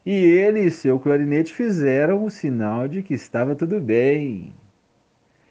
[0.06, 4.54] E ele e seu clarinete fizeram o sinal de que estava tudo bem.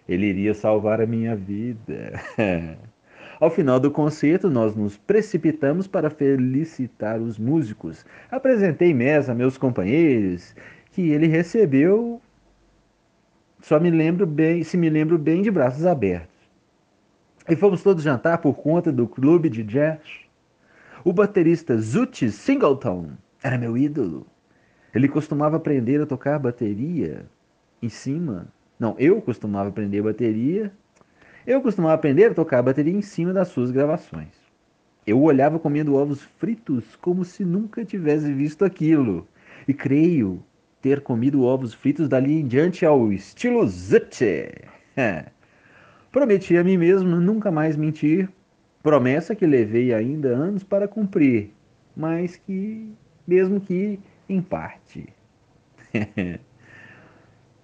[0.09, 2.13] Ele iria salvar a minha vida.
[3.41, 8.07] Ao final do concerto, nós nos precipitamos para felicitar os músicos.
[8.31, 10.55] Apresentei Mesa a meus companheiros,
[10.93, 12.21] que ele recebeu,
[13.61, 16.32] só me lembro bem, se me lembro bem, de braços abertos.
[17.49, 20.01] E fomos todos jantar por conta do clube de jazz.
[21.05, 23.11] O baterista Zuti Singleton
[23.43, 24.27] era meu ídolo.
[24.95, 27.27] Ele costumava aprender a tocar bateria
[27.81, 28.47] em cima.
[28.79, 30.73] Não, eu costumava aprender bateria
[31.45, 34.29] eu costumava aprender a tocar bateria em cima das suas gravações.
[35.05, 39.27] Eu olhava comendo ovos fritos como se nunca tivesse visto aquilo.
[39.67, 40.41] E creio
[40.81, 44.53] ter comido ovos fritos dali em diante ao estilo Zutche.
[46.13, 48.29] Prometi a mim mesmo nunca mais mentir,
[48.83, 51.55] promessa que levei ainda anos para cumprir,
[51.97, 52.93] mas que,
[53.27, 53.99] mesmo que
[54.29, 55.09] em parte.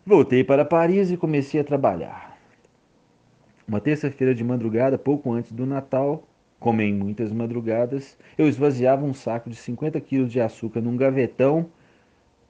[0.04, 2.38] Voltei para Paris e comecei a trabalhar.
[3.66, 6.26] Uma terça-feira de madrugada, pouco antes do Natal,
[6.58, 11.70] Como em muitas madrugadas, eu esvaziava um saco de 50 quilos de açúcar num gavetão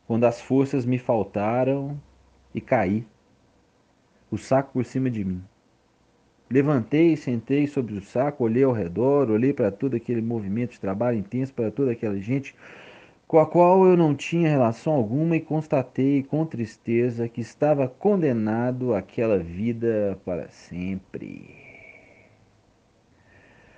[0.07, 2.01] quando as forças me faltaram
[2.55, 3.07] e caí.
[4.31, 5.43] O saco por cima de mim.
[6.51, 11.19] Levantei, sentei sobre o saco, olhei ao redor, olhei para todo aquele movimento de trabalho
[11.19, 12.55] intenso, para toda aquela gente
[13.29, 18.95] com a qual eu não tinha relação alguma e constatei com tristeza que estava condenado
[18.95, 21.55] àquela vida para sempre.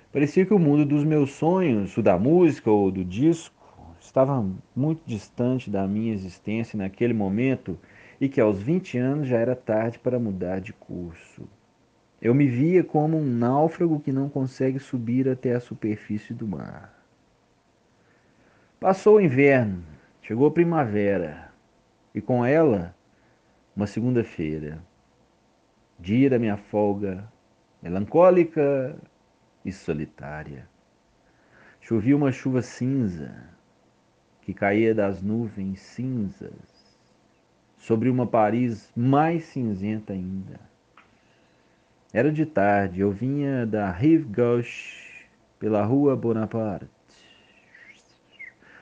[0.09, 3.53] Parecia que o mundo dos meus sonhos, o da música ou do disco,
[3.99, 7.77] estava muito distante da minha existência naquele momento
[8.21, 11.45] e que aos 20 anos já era tarde para mudar de curso.
[12.21, 16.93] Eu me via como um náufrago que não consegue subir até a superfície do mar.
[18.79, 19.83] Passou o inverno,
[20.21, 21.51] chegou a primavera
[22.13, 22.95] e com ela
[23.75, 24.83] uma segunda-feira,
[25.99, 27.27] dia da minha folga,
[27.81, 28.95] melancólica
[29.65, 30.69] e solitária.
[31.79, 33.33] Chovia uma chuva cinza
[34.43, 36.99] que caía das nuvens cinzas
[37.77, 40.70] sobre uma Paris mais cinzenta ainda.
[42.13, 46.89] Era de tarde, eu vinha da Rive Gauche pela rua Bonaparte,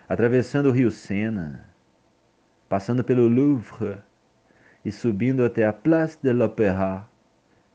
[0.08, 1.70] atravessando o rio Sena,
[2.68, 4.00] passando pelo Louvre
[4.84, 7.08] e subindo até a Place de l'Opéra,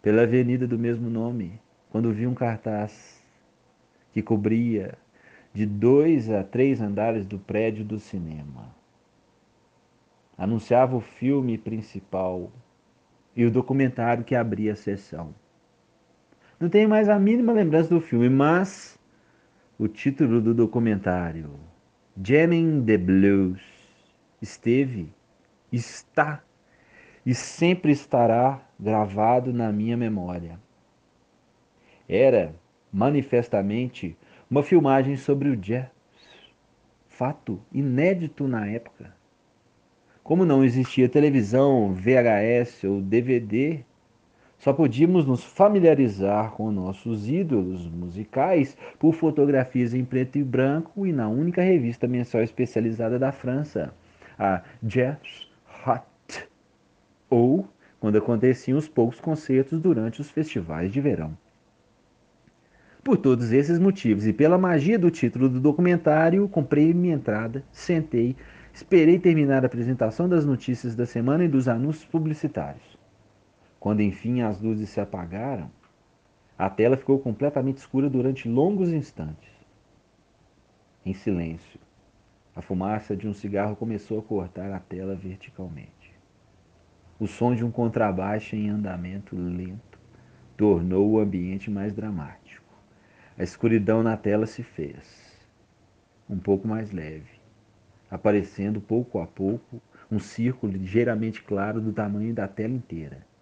[0.03, 3.25] pela avenida do mesmo nome, quando vi um cartaz
[4.13, 4.99] que cobria
[5.53, 8.75] de dois a três andares do prédio do cinema.
[10.37, 12.51] Anunciava o filme principal
[13.37, 15.33] e o documentário que abria a sessão.
[16.65, 18.99] Não tenho mais a mínima lembrança do filme, mas
[19.79, 21.51] o título do documentário,
[22.17, 23.61] Jamming the Blues,
[24.41, 25.13] esteve,
[25.71, 26.43] está
[27.27, 30.59] e sempre estará gravado na minha memória.
[32.09, 32.55] Era,
[32.91, 34.17] manifestamente,
[34.51, 35.91] uma filmagem sobre o jazz,
[37.09, 39.15] fato inédito na época.
[40.23, 43.85] Como não existia televisão, VHS ou DVD,
[44.65, 51.13] só podíamos nos familiarizar com nossos ídolos musicais por fotografias em preto e branco e
[51.13, 53.93] na única revista mensal especializada da França,
[54.39, 55.51] a Jazz
[55.87, 56.49] Hot,
[57.29, 57.69] ou
[58.01, 61.37] quando aconteciam os poucos concertos durante os festivais de verão.
[63.03, 68.35] Por todos esses motivos e pela magia do título do documentário, comprei minha entrada, sentei,
[68.73, 72.94] esperei terminar a apresentação das notícias da semana e dos anúncios publicitários.
[73.85, 75.71] Quando enfim as luzes se apagaram,
[76.57, 79.53] a tela ficou completamente escura durante longos instantes.
[81.05, 81.79] Em silêncio,
[82.57, 86.15] a fumaça de um cigarro começou a cortar a tela verticalmente.
[87.21, 90.01] O som de um contrabaixo em andamento lento
[90.57, 92.65] tornou o ambiente mais dramático.
[93.37, 95.47] A escuridão na tela se fez
[96.27, 97.39] um pouco mais leve,
[98.11, 99.79] aparecendo pouco a pouco
[100.11, 103.34] um círculo ligeiramente claro do tamanho da tela inteira.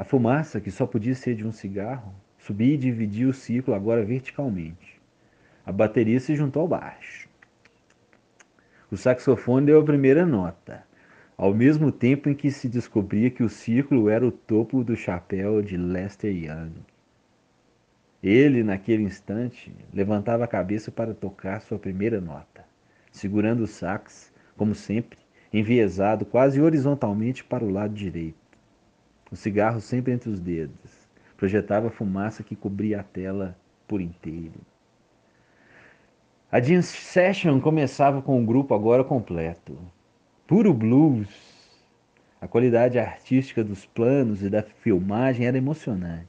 [0.00, 4.02] A fumaça, que só podia ser de um cigarro, subia e dividia o ciclo agora
[4.02, 4.98] verticalmente.
[5.62, 7.28] A bateria se juntou ao baixo.
[8.90, 10.82] O saxofone deu a primeira nota,
[11.36, 15.60] ao mesmo tempo em que se descobria que o círculo era o topo do chapéu
[15.60, 16.72] de Lester Young.
[18.22, 22.64] Ele, naquele instante, levantava a cabeça para tocar sua primeira nota,
[23.12, 25.18] segurando o sax, como sempre,
[25.52, 28.49] enviesado quase horizontalmente para o lado direito
[29.30, 31.08] o cigarro sempre entre os dedos.
[31.36, 33.56] Projetava fumaça que cobria a tela
[33.86, 34.60] por inteiro.
[36.52, 39.78] A Jam Session começava com o grupo agora completo.
[40.46, 41.28] Puro blues.
[42.40, 46.26] A qualidade artística dos planos e da filmagem era emocionante.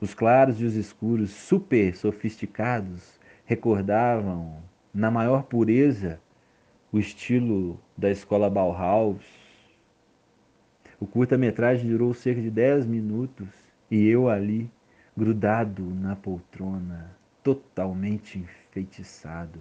[0.00, 4.62] Os claros e os escuros super sofisticados recordavam,
[4.94, 6.20] na maior pureza,
[6.90, 9.24] o estilo da escola Bauhaus,
[11.00, 13.48] o curta-metragem durou cerca de 10 minutos
[13.90, 14.70] e eu ali,
[15.16, 19.60] grudado na poltrona, totalmente enfeitiçado.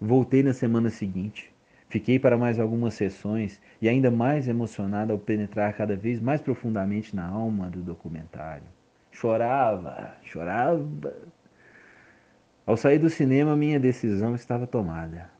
[0.00, 1.52] Voltei na semana seguinte.
[1.88, 7.14] Fiquei para mais algumas sessões e ainda mais emocionado ao penetrar cada vez mais profundamente
[7.14, 8.66] na alma do documentário.
[9.12, 11.14] Chorava, chorava.
[12.66, 15.33] Ao sair do cinema, minha decisão estava tomada.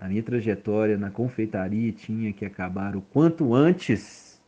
[0.00, 4.40] A minha trajetória na confeitaria tinha que acabar o quanto antes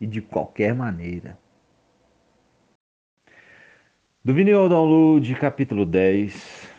[0.00, 1.38] e de qualquer maneira.
[4.24, 6.70] Do vinil ao download, capítulo 10.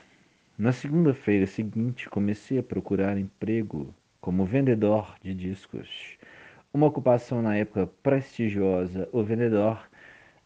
[0.57, 6.17] Na segunda-feira seguinte, comecei a procurar emprego como vendedor de discos.
[6.73, 9.07] Uma ocupação na época prestigiosa.
[9.11, 9.87] O vendedor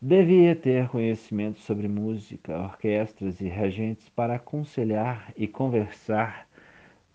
[0.02, 6.48] Devia ter conhecimento sobre música, orquestras e regentes para aconselhar e conversar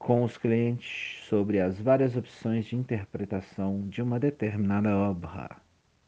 [0.04, 5.56] com os clientes sobre as várias opções de interpretação de uma determinada obra.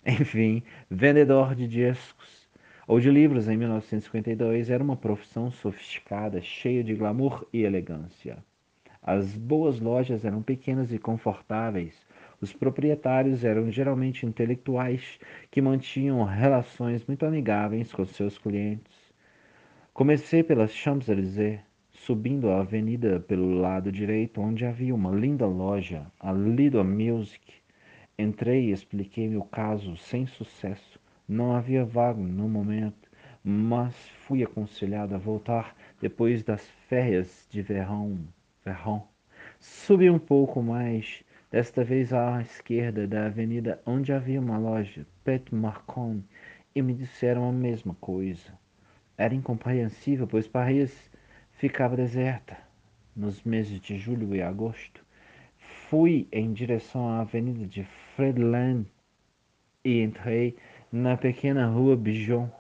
[0.07, 2.47] Enfim, vendedor de discos
[2.87, 8.37] ou de livros em 1952 era uma profissão sofisticada, cheia de glamour e elegância.
[9.03, 11.95] As boas lojas eram pequenas e confortáveis.
[12.39, 15.19] Os proprietários eram geralmente intelectuais
[15.51, 18.93] que mantinham relações muito amigáveis com seus clientes.
[19.95, 21.61] Comecei pelas Champs-Élysées,
[22.07, 27.55] subindo a avenida pelo lado direito, onde havia uma linda loja, a Lido Music.
[28.17, 31.01] Entrei e expliquei meu caso sem sucesso.
[31.29, 33.11] Não havia vaga no momento,
[33.43, 33.93] mas
[34.25, 38.21] fui aconselhado a voltar depois das férias de verão.
[38.65, 39.09] verão.
[39.59, 45.53] Subi um pouco mais, desta vez à esquerda da avenida, onde havia uma loja, Pet
[45.53, 46.21] Marcon,
[46.73, 48.57] e me disseram a mesma coisa.
[49.19, 50.47] Era incompreensível, pois
[51.57, 52.59] ficava deserta
[53.15, 55.05] nos meses de julho e agosto.
[55.89, 57.83] Fui em direção à avenida de
[58.15, 58.87] Fredland
[59.83, 60.57] e entrei
[60.93, 62.51] na pequena rua Bijon,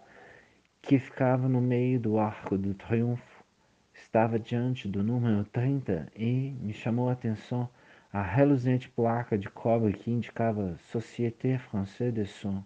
[0.80, 3.44] que ficava no meio do Arco do Triunfo.
[3.92, 7.68] Estava diante do número 30 e me chamou a atenção
[8.12, 12.64] a reluzente placa de cobre que indicava Société Française de Son.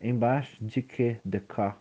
[0.00, 1.76] Embaixo de que de cá.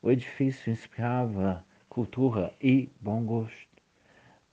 [0.00, 1.64] O edifício inspirava
[1.98, 3.82] cultura e bom gosto.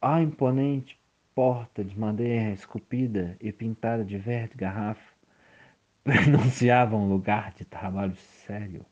[0.01, 0.99] A imponente
[1.35, 5.13] porta de madeira esculpida e pintada de verde garrafa
[6.03, 8.83] pronunciava um lugar de trabalho sério.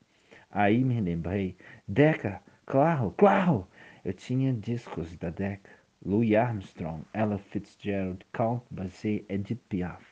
[0.52, 3.68] Aí me lembrei, Deca, claro, claro,
[4.06, 5.72] eu tinha discos da Deca,
[6.06, 10.06] Louis Armstrong, Ella Fitzgerald, Count Basie, Edith Piaf.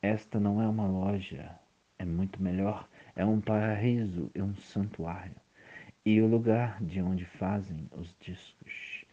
[0.00, 1.54] Esta não é uma loja,
[1.98, 5.36] é muito melhor, é um paraíso e um santuário
[6.04, 9.04] e o lugar de onde fazem os discos.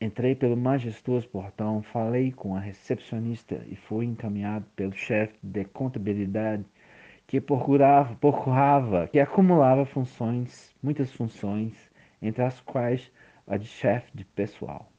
[0.00, 6.64] Entrei pelo majestoso portão, falei com a recepcionista e fui encaminhado pelo chefe de contabilidade
[7.26, 11.72] que procurava, procurava, que acumulava funções, muitas funções,
[12.20, 13.10] entre as quais
[13.46, 14.90] a de chefe de pessoal.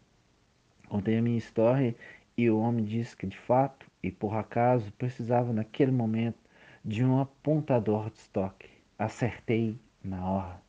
[0.87, 1.95] Contei a minha história
[2.37, 6.39] e o homem disse que de fato e por acaso precisava naquele momento
[6.83, 8.69] de um apontador de estoque.
[8.97, 10.64] Acertei na hora.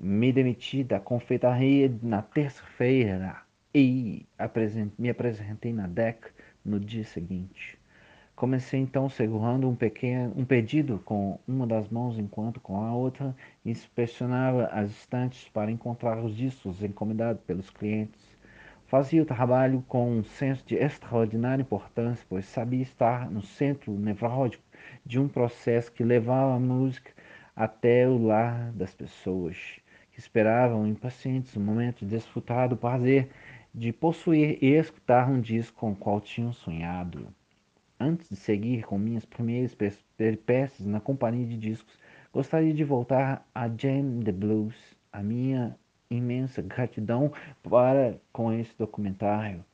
[0.00, 3.42] Me demiti da confeitaria na terça-feira
[3.74, 4.24] e
[4.96, 6.30] me apresentei na DEC
[6.64, 7.76] no dia seguinte.
[8.36, 13.34] Comecei então segurando um pequeno um pedido com uma das mãos enquanto com a outra
[13.66, 18.38] inspecionava as estantes para encontrar os discos encomendados pelos clientes.
[18.86, 24.62] Fazia o trabalho com um senso de extraordinária importância, pois sabia estar no centro nevrálgico
[25.04, 27.10] de um processo que levava a música
[27.56, 29.80] até o lar das pessoas
[30.18, 33.30] esperavam impacientes o momento de desfrutar do prazer
[33.74, 37.28] de possuir e escutar um disco com o qual tinham sonhado.
[38.00, 39.76] Antes de seguir com minhas primeiras
[40.16, 41.98] peripécias na companhia de discos,
[42.32, 44.74] gostaria de voltar a Jam the Blues,
[45.12, 45.76] a minha
[46.10, 49.64] imensa gratidão para com esse documentário.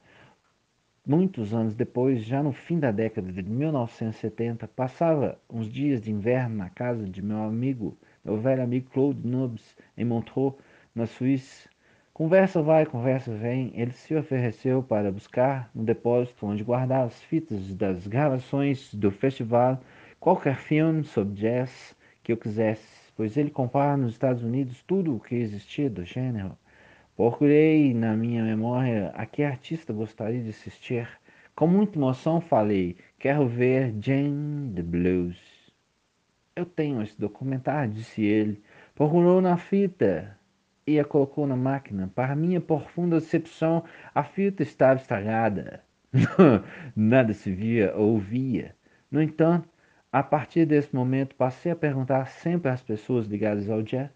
[1.07, 6.57] Muitos anos depois, já no fim da década de 1970, passava uns dias de inverno
[6.57, 10.55] na casa de meu amigo meu velho amigo Claude Nubs, em Montreux,
[10.95, 11.69] na Suíça.
[12.13, 13.73] Conversa vai, conversa vem.
[13.75, 19.81] Ele se ofereceu para buscar no depósito onde guardar as fitas das gravações do festival
[20.21, 25.21] qualquer filme sobre jazz que eu quisesse, pois ele compara nos Estados Unidos tudo o
[25.21, 26.57] que existia do gênero.
[27.17, 31.07] Procurei na minha memória a que artista gostaria de assistir.
[31.55, 35.54] Com muita emoção falei: quero ver Jane the Blues.
[36.57, 38.63] Eu tenho esse documentário, disse ele.
[38.95, 40.39] Procurou na fita
[40.87, 42.11] e a colocou na máquina.
[42.15, 43.85] Para minha profunda decepção,
[44.15, 45.83] a fita estava estragada.
[46.95, 48.75] Nada se via ou ouvia.
[49.11, 49.69] No entanto,
[50.13, 54.11] a partir desse momento, passei a perguntar sempre às pessoas ligadas ao jazz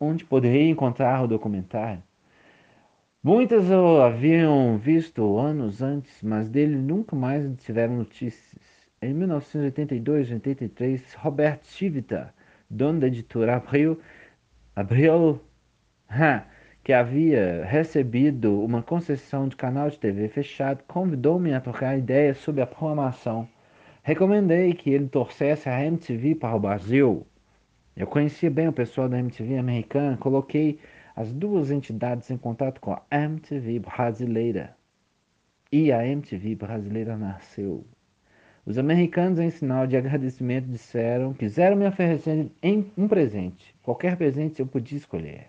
[0.00, 2.02] onde poderia encontrar o documentário.
[3.22, 8.69] Muitas o haviam visto anos antes, mas dele nunca mais tiveram notícias.
[9.02, 12.34] Em 1982 83, Robert Civita,
[12.68, 13.98] dono da editora Abril,
[14.76, 15.40] Abril
[16.84, 22.60] que havia recebido uma concessão de canal de TV fechado, convidou-me a trocar ideias sobre
[22.60, 23.48] a programação.
[24.02, 27.26] Recomendei que ele torcesse a MTV para o Brasil.
[27.96, 30.78] Eu conhecia bem o pessoal da MTV americana, coloquei
[31.16, 34.76] as duas entidades em contato com a MTV brasileira.
[35.72, 37.86] E a MTV brasileira nasceu.
[38.70, 42.48] Os americanos, em sinal de agradecimento, disseram: quiseram me oferecer
[42.96, 45.48] um presente, qualquer presente eu podia escolher.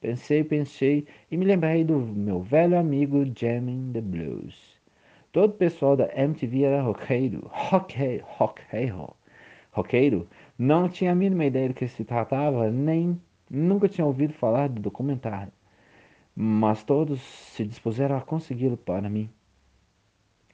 [0.00, 4.80] Pensei, pensei e me lembrei do meu velho amigo Jamming the Blues.
[5.32, 9.14] Todo o pessoal da MTV era roqueiro, roqueiro, roqueiro,
[9.70, 10.26] roqueiro.
[10.58, 13.20] Não tinha a mínima ideia do que se tratava, nem
[13.50, 15.52] nunca tinha ouvido falar do documentário.
[16.34, 19.28] Mas todos se dispuseram a consegui-lo para mim.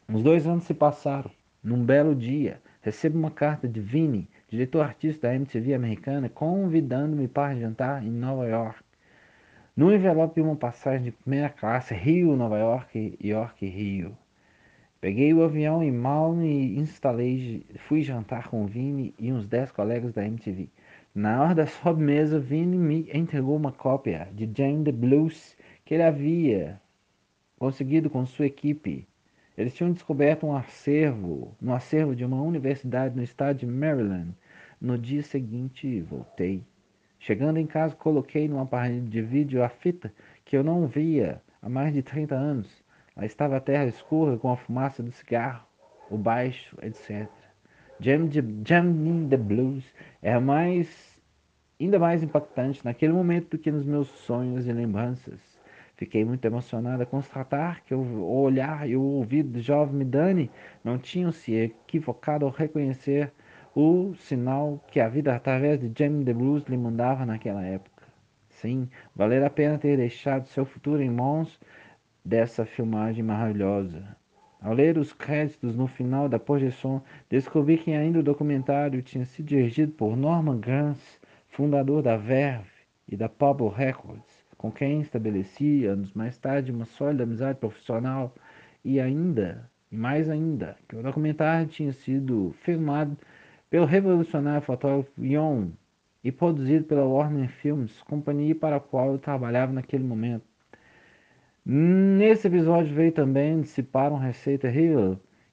[0.09, 1.38] Uns dois anos se passaram.
[1.69, 7.55] Num belo dia, recebo uma carta de Vini, diretor artista da MTV americana, convidando-me para
[7.57, 8.81] jantar em Nova York.
[9.77, 14.17] No envelope uma passagem de primeira classe, Rio, Nova York, York, Rio.
[14.99, 20.15] Peguei o avião em mal me instalei, fui jantar com Vini e uns dez colegas
[20.15, 20.71] da MTV.
[21.15, 25.55] Na hora da sobremesa, Vini me entregou uma cópia de Jane the Blues
[25.85, 26.81] que ele havia
[27.59, 29.08] conseguido com sua equipe
[29.59, 34.33] eles tinham descoberto um acervo, no acervo de uma universidade no estado de Maryland.
[34.81, 36.65] No dia seguinte, voltei.
[37.19, 41.69] Chegando em casa, coloquei no aparelho de vídeo a fita que eu não via há
[41.69, 42.85] mais de 30 anos.
[43.17, 45.67] Lá estava a terra escura com a fumaça do cigarro,
[46.09, 47.29] o baixo, etc.
[47.99, 48.31] Jam,
[48.65, 49.85] Jam the Blues
[50.23, 51.19] era mais,
[51.81, 55.41] ainda mais impactante naquele momento do que nos meus sonhos e lembranças.
[55.99, 60.49] Fiquei muito emocionado a constatar que o olhar e o ouvido do jovem Midani
[60.85, 63.33] não tinham se equivocado ao reconhecer
[63.75, 68.07] o sinal que a vida através de Jamie the Blues lhe mandava naquela época.
[68.49, 71.59] Sim, valer a pena ter deixado seu futuro em mãos
[72.25, 74.17] dessa filmagem maravilhosa.
[74.63, 79.47] Ao ler os créditos no final da projeção, descobri que ainda o documentário tinha sido
[79.47, 82.71] dirigido por Norman Granz, fundador da Verve
[83.09, 88.35] e da Pablo Records com quem estabeleci anos mais tarde uma sólida amizade profissional
[88.85, 93.17] e ainda, e mais ainda, que o documentário tinha sido filmado
[93.71, 95.71] pelo revolucionário fotógrafo Yon
[96.25, 100.45] e produzido pela Warner Films, companhia para a qual eu trabalhava naquele momento.
[101.65, 104.69] Nesse episódio veio também dissipar uma receita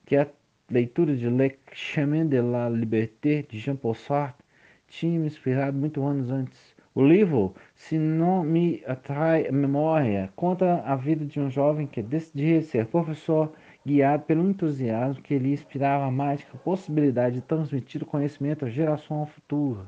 [0.05, 0.27] que é a
[0.71, 4.43] leitura de Le Chemin de la Liberté de Jean-Paul Sartre
[4.87, 6.74] tinha me inspirado muito anos antes.
[6.97, 12.01] O livro, se não me atrai a memória, conta a vida de um jovem que
[12.01, 13.51] decidia ser professor,
[13.85, 19.25] guiado pelo entusiasmo que lhe inspirava a mágica possibilidade de transmitir o conhecimento à geração
[19.25, 19.85] futura.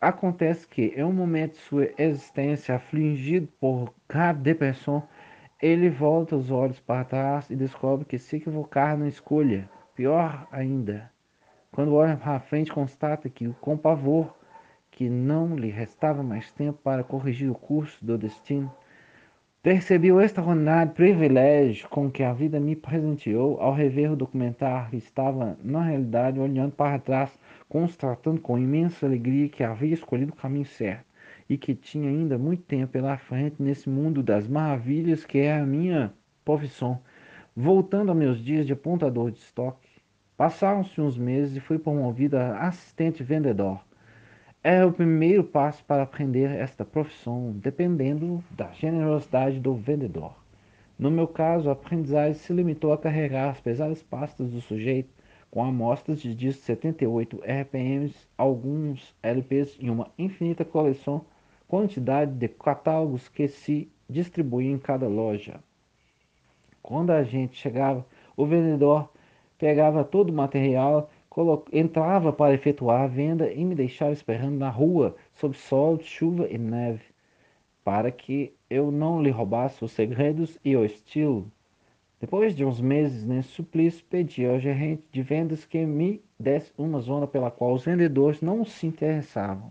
[0.00, 5.02] Acontece que, em um momento de sua existência afligido por grave depressão,
[5.60, 9.68] ele volta os olhos para trás e descobre que se equivocar na escolha.
[9.96, 11.10] Pior ainda,
[11.72, 14.32] quando olha para frente, constata que, com pavor,
[15.00, 18.70] que não lhe restava mais tempo para corrigir o curso do destino.
[19.62, 25.56] Percebi o extraordinário privilégio com que a vida me presenteou ao rever o documentário estava,
[25.64, 27.32] na realidade, olhando para trás,
[27.66, 31.06] constatando com imensa alegria que havia escolhido o caminho certo
[31.48, 35.64] e que tinha ainda muito tempo pela frente nesse mundo das maravilhas que é a
[35.64, 36.12] minha
[36.44, 37.00] profissão.
[37.56, 39.88] Voltando a meus dias de apontador de estoque,
[40.36, 43.80] passaram-se uns meses e fui promovido a assistente vendedor
[44.62, 50.34] é o primeiro passo para aprender esta profissão, dependendo da generosidade do vendedor.
[50.98, 55.08] No meu caso, a aprendizagem se limitou a carregar as pesadas pastas do sujeito
[55.50, 61.24] com amostras de discos 78 RPMs, alguns LPs e uma infinita coleção,
[61.66, 65.58] quantidade de catálogos que se distribuíam em cada loja.
[66.82, 68.04] Quando a gente chegava,
[68.36, 69.08] o vendedor
[69.58, 71.10] pegava todo o material
[71.72, 76.58] entrava para efetuar a venda e me deixava esperando na rua, sob sol, chuva e
[76.58, 77.04] neve,
[77.84, 81.50] para que eu não lhe roubasse os segredos e o estilo.
[82.20, 87.00] Depois de uns meses nesse suplício, pedi ao gerente de vendas que me desse uma
[87.00, 89.70] zona pela qual os vendedores não se interessavam.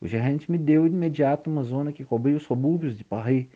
[0.00, 3.46] O gerente me deu de imediato uma zona que cobria os subúrbios de Paris.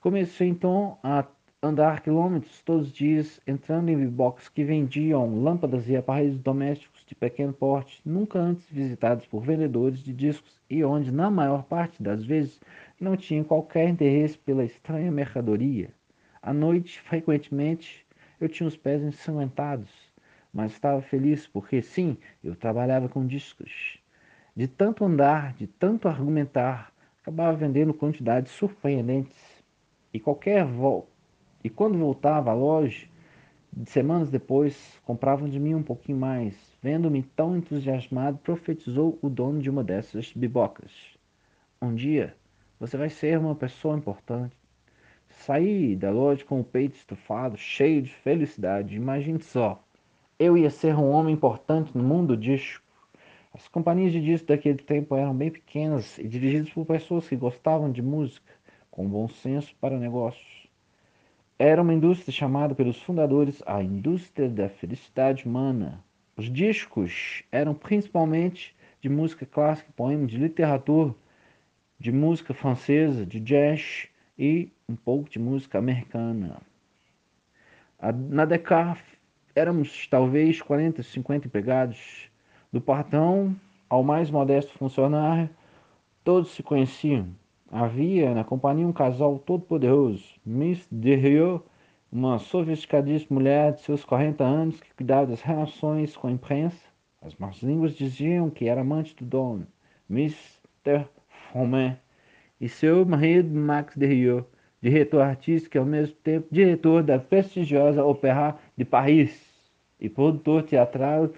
[0.00, 1.24] Comecei então a
[1.60, 7.16] andar quilômetros todos os dias entrando em boxes que vendiam lâmpadas e aparelhos domésticos de
[7.16, 12.24] pequeno porte, nunca antes visitados por vendedores de discos e onde, na maior parte das
[12.24, 12.60] vezes,
[13.00, 15.90] não tinham qualquer interesse pela estranha mercadoria.
[16.40, 18.06] À noite, frequentemente,
[18.40, 19.90] eu tinha os pés ensanguentados,
[20.52, 23.98] mas estava feliz porque, sim, eu trabalhava com discos.
[24.54, 29.58] De tanto andar, de tanto argumentar, acabava vendendo quantidades surpreendentes.
[30.14, 31.17] E qualquer volta
[31.62, 33.06] e quando voltava à loja,
[33.86, 36.54] semanas depois, compravam de mim um pouquinho mais.
[36.82, 40.92] Vendo-me tão entusiasmado, profetizou o dono de uma dessas bibocas.
[41.82, 42.36] Um dia,
[42.78, 44.56] você vai ser uma pessoa importante.
[45.28, 48.96] Saí da loja com o peito estufado, cheio de felicidade.
[48.96, 49.82] Imagine só.
[50.38, 52.84] eu ia ser um homem importante no mundo disco.
[53.52, 57.90] As companhias de disco daquele tempo eram bem pequenas e dirigidas por pessoas que gostavam
[57.90, 58.52] de música,
[58.90, 60.67] com bom senso para negócios.
[61.60, 66.04] Era uma indústria chamada pelos fundadores a indústria da felicidade humana.
[66.36, 71.12] Os discos eram principalmente de música clássica, poema, de literatura,
[71.98, 74.06] de música francesa, de jazz
[74.38, 76.62] e um pouco de música americana.
[78.30, 79.02] Na Decaf
[79.52, 82.30] éramos talvez 40, 50 empregados.
[82.72, 83.56] Do patrão
[83.90, 85.50] ao mais modesto funcionário,
[86.22, 87.34] todos se conheciam.
[87.70, 91.62] Havia na companhia um casal todo poderoso, Miss Derriot,
[92.10, 96.82] uma sofisticadíssima mulher de seus 40 anos que cuidava das relações com a imprensa.
[97.20, 99.66] As más línguas diziam que era amante do dono,
[100.08, 101.04] Mr.
[101.28, 101.98] Froment,
[102.58, 104.46] e seu marido Max Derriot,
[104.80, 109.46] diretor artístico e ao mesmo tempo diretor da prestigiosa Opéra de Paris
[110.00, 111.30] e produtor teatral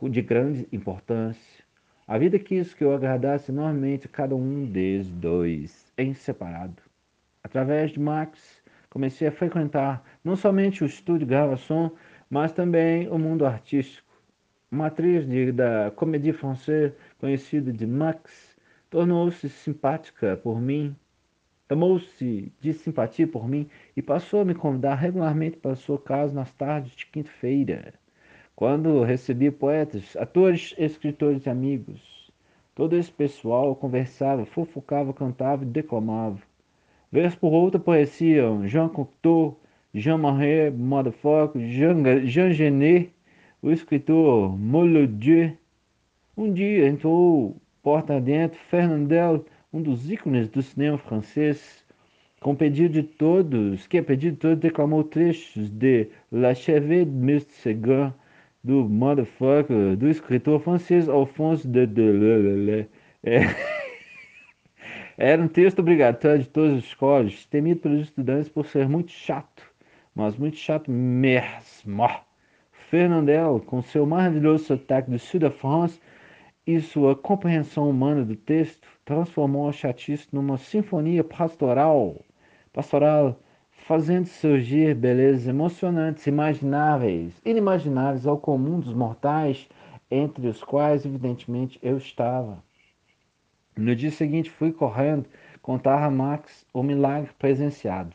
[0.00, 1.59] de grande importância.
[2.10, 6.82] A vida quis que eu agradasse enormemente cada um deles dois, em separado.
[7.40, 11.92] Através de Max, comecei a frequentar não somente o estúdio de gravação,
[12.28, 14.12] mas também o mundo artístico.
[14.72, 18.58] Uma atriz de, da comédie française conhecida de Max
[18.90, 20.96] tornou-se simpática por mim,
[21.68, 26.50] tomou-se de simpatia por mim e passou a me convidar regularmente para sua casa nas
[26.50, 27.94] tardes de quinta-feira,
[28.60, 32.30] quando recebia poetas, atores, escritores e amigos.
[32.74, 36.38] Todo esse pessoal conversava, fofocava, cantava e declamava.
[37.10, 39.58] Vez por outra apareciam Jean Cocteau,
[39.94, 43.10] Jean-Marie Motherfucker, Jean, Jean Genet,
[43.62, 45.56] o escritor Molodieu.
[46.36, 49.42] Um dia entrou porta dentro Fernandel,
[49.72, 51.82] um dos ícones do cinema francês,
[52.40, 57.10] com pedido de todos, que a pedido de todos declamou trechos de La Chevée de
[57.10, 57.52] Mr.
[57.52, 58.12] Seguin,
[58.62, 62.88] do Motherfucker, do escritor francês Alphonse de Deleuze.
[63.22, 63.40] É.
[65.16, 69.62] Era um texto obrigatório de todas as escolas, temido pelos estudantes por ser muito chato,
[70.14, 72.08] mas muito chato mesmo.
[72.72, 76.00] Fernandel, com seu maravilhoso sotaque do sul da França
[76.66, 82.24] e sua compreensão humana do texto, transformou a chatice numa sinfonia pastoral,
[82.72, 83.40] pastoral,
[83.90, 89.68] fazendo surgir belezas emocionantes, imagináveis, inimagináveis ao comum dos mortais,
[90.08, 92.62] entre os quais, evidentemente, eu estava.
[93.76, 95.26] No dia seguinte fui correndo
[95.60, 98.14] contar a Max o milagre presenciado.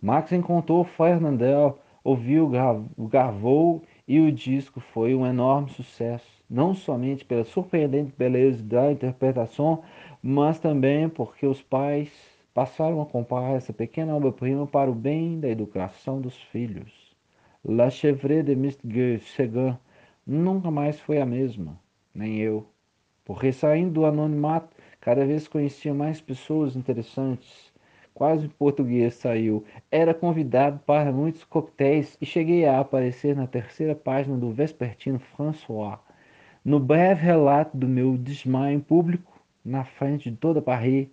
[0.00, 2.50] Max encontrou Fernandel, ouviu,
[2.96, 9.82] gravou e o disco foi um enorme sucesso, não somente pela surpreendente beleza da interpretação,
[10.22, 15.48] mas também porque os pais passaram a comprar essa pequena obra-prima para o bem da
[15.48, 17.14] educação dos filhos.
[17.64, 19.18] La Chevre de Mr.
[19.18, 19.76] Seguin
[20.26, 21.78] nunca mais foi a mesma,
[22.14, 22.66] nem eu,
[23.24, 24.74] porque saindo do anonimato
[25.04, 27.70] Cada vez conhecia mais pessoas interessantes.
[28.14, 29.62] Quase o português saiu.
[29.90, 35.98] Era convidado para muitos coquetéis e cheguei a aparecer na terceira página do Vespertino François.
[36.64, 39.30] No breve relato do meu desmaio em público,
[39.62, 41.08] na frente de toda Paris,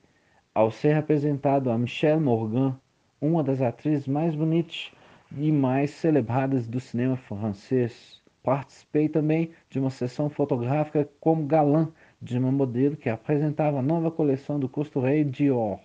[0.53, 2.77] ao ser apresentado a Michelle Morgan,
[3.21, 4.91] uma das atrizes mais bonitas
[5.37, 8.21] e mais celebradas do cinema francês.
[8.43, 11.89] Participei também de uma sessão fotográfica como galã
[12.21, 15.79] de uma modelo que apresentava a nova coleção do costureiro Dior,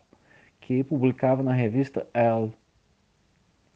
[0.61, 2.53] que publicava na revista Elle.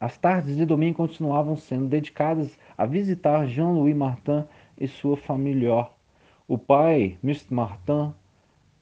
[0.01, 4.45] As tardes de domingo continuavam sendo dedicadas a visitar Jean-Louis Martin
[4.79, 5.87] e sua família.
[6.49, 7.55] O pai, Mr.
[7.55, 8.15] Martin,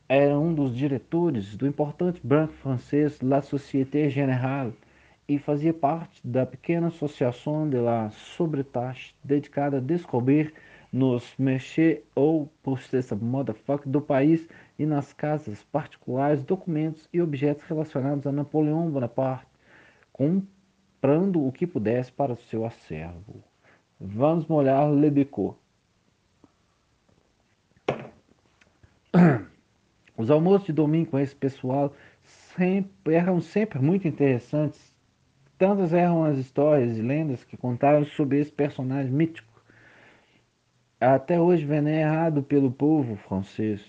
[0.09, 4.73] era um dos diretores do importante banco francês La Société Générale
[5.29, 10.55] e fazia parte da pequena associação de la Sobretage dedicada a descobrir
[10.91, 14.49] nos mexer ou processa motherfucker do país
[14.79, 19.47] e nas casas particulares, documentos e objetos relacionados a Napoleão Bonaparte,
[20.11, 23.45] comprando o que pudesse para o seu acervo.
[24.01, 25.59] Vamos molhar Lebecot.
[30.19, 31.95] Os almoços de domingo com esse pessoal
[32.25, 34.93] sempre, eram sempre muito interessantes.
[35.57, 39.62] Tantas eram as histórias e lendas que contaram sobre esse personagem mítico
[41.01, 43.81] até hoje venerado pelo povo francês.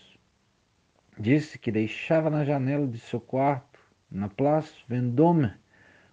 [1.19, 3.79] Disse que deixava na janela de seu quarto,
[4.11, 5.51] na Place Vendôme,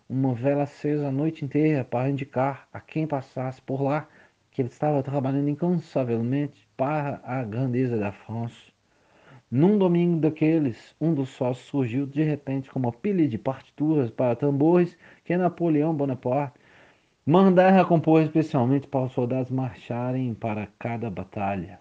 [0.08, 4.08] uma vela acesa a noite inteira para indicar a quem passasse por lá
[4.50, 8.75] que ele estava trabalhando incansavelmente para a grandeza da França.
[9.56, 14.36] Num domingo daqueles, um dos sócios surgiu de repente com uma pilha de partituras para
[14.36, 14.94] tambores
[15.24, 16.60] que Napoleão Bonaparte
[17.24, 21.80] Mandar recompor especialmente para os soldados marcharem para cada batalha.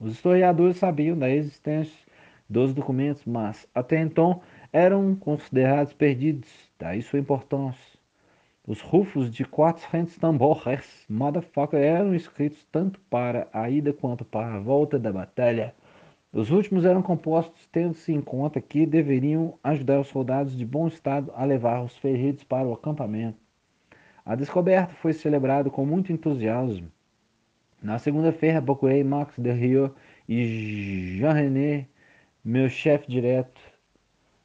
[0.00, 2.00] Os historiadores sabiam da existência
[2.48, 4.40] dos documentos, mas até então
[4.72, 6.48] eram considerados perdidos,
[6.78, 7.98] daí sua importância.
[8.66, 14.60] Os rufos de 400 tambores, motherfucker, eram escritos tanto para a ida quanto para a
[14.60, 15.74] volta da batalha.
[16.32, 21.30] Os últimos eram compostos tendo-se em conta que deveriam ajudar os soldados de bom estado
[21.36, 23.36] a levar os feridos para o acampamento.
[24.24, 26.90] A descoberta foi celebrada com muito entusiasmo.
[27.82, 29.94] Na segunda-feira, procurei Max de Rio
[30.26, 31.86] e Jean-René,
[32.42, 33.60] meu chefe direto,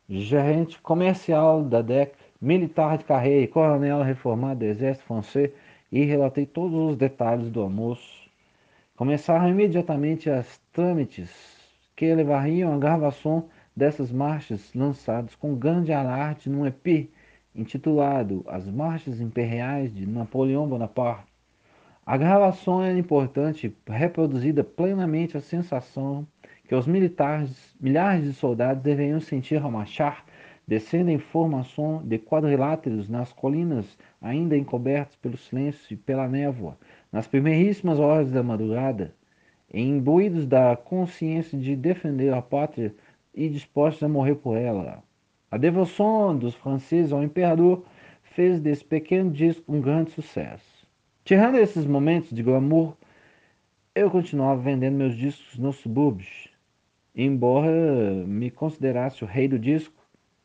[0.09, 5.51] gerente comercial da DEC, militar de carreira e coronel reformado do exército francês,
[5.89, 8.29] e relatei todos os detalhes do almoço.
[8.97, 11.56] Começaram imediatamente as trâmites
[11.97, 17.09] que levariam a gravação dessas marchas lançadas com grande alarde num EP
[17.55, 21.25] intitulado As Marchas Imperiais de Napoleão Bonaparte.
[22.05, 26.27] A gravação era importante, reproduzida plenamente a sensação
[26.67, 30.23] que os militares, milhares de soldados deveriam sentir ao marchar,
[30.67, 36.77] descendo em formação de quadriláteros nas colinas ainda encobertas pelo silêncio e pela névoa,
[37.11, 39.15] nas primeiríssimas horas da madrugada,
[39.74, 42.95] imbuídos da consciência de defender a pátria
[43.34, 45.03] e dispostos a morrer por ela.
[45.49, 47.86] A devoção dos franceses ao imperador
[48.22, 50.88] fez desse pequeno disco um grande sucesso.
[51.24, 52.95] Tirando esses momentos de glamour,
[53.93, 56.49] eu continuava vendendo meus discos nos subúrbios.
[57.15, 59.95] Embora me considerasse o rei do disco,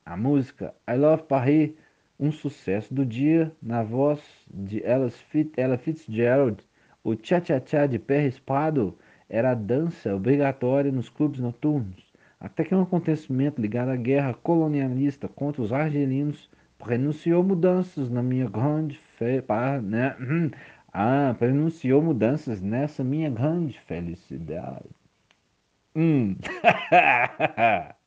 [0.05, 1.73] a música I Love Paris,
[2.19, 6.65] um sucesso do dia, na voz de Ella Fitzgerald,
[7.05, 8.97] o tchá-tchá-tchá de pé rispado
[9.33, 12.13] era a dança obrigatória nos clubes noturnos
[12.43, 18.49] até que um acontecimento ligado à guerra colonialista contra os argelinos prenunciou mudanças na minha
[18.51, 19.41] grande fé,
[19.81, 20.17] né?
[20.21, 20.51] Hum,
[20.93, 24.91] ah, prenunciou mudanças nessa minha grande felicidade.
[25.95, 26.37] Hum.